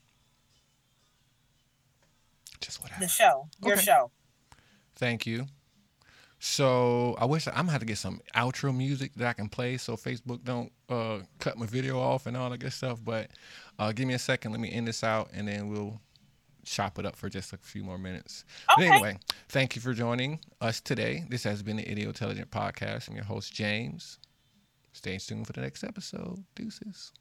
[2.61, 3.01] just whatever.
[3.01, 3.81] the show your Okay.
[3.81, 4.11] show.
[4.95, 5.47] Thank you.
[6.47, 9.77] So I wish I'm gonna have to get some outro music that I can play
[9.77, 12.99] so Facebook don't uh, cut my video off and all that good stuff.
[13.03, 13.31] But
[13.79, 14.51] uh, give me a second.
[14.51, 15.99] Let me end this out and then we'll
[16.63, 18.45] chop it up for just a few more minutes.
[18.77, 19.17] But anyway,
[19.49, 21.25] thank you for joining us today.
[21.29, 23.09] This has been the Idiotelligent Podcast.
[23.09, 24.19] I'm your host James.
[24.93, 26.43] Stay tuned for the next episode.
[26.53, 27.11] Deuces.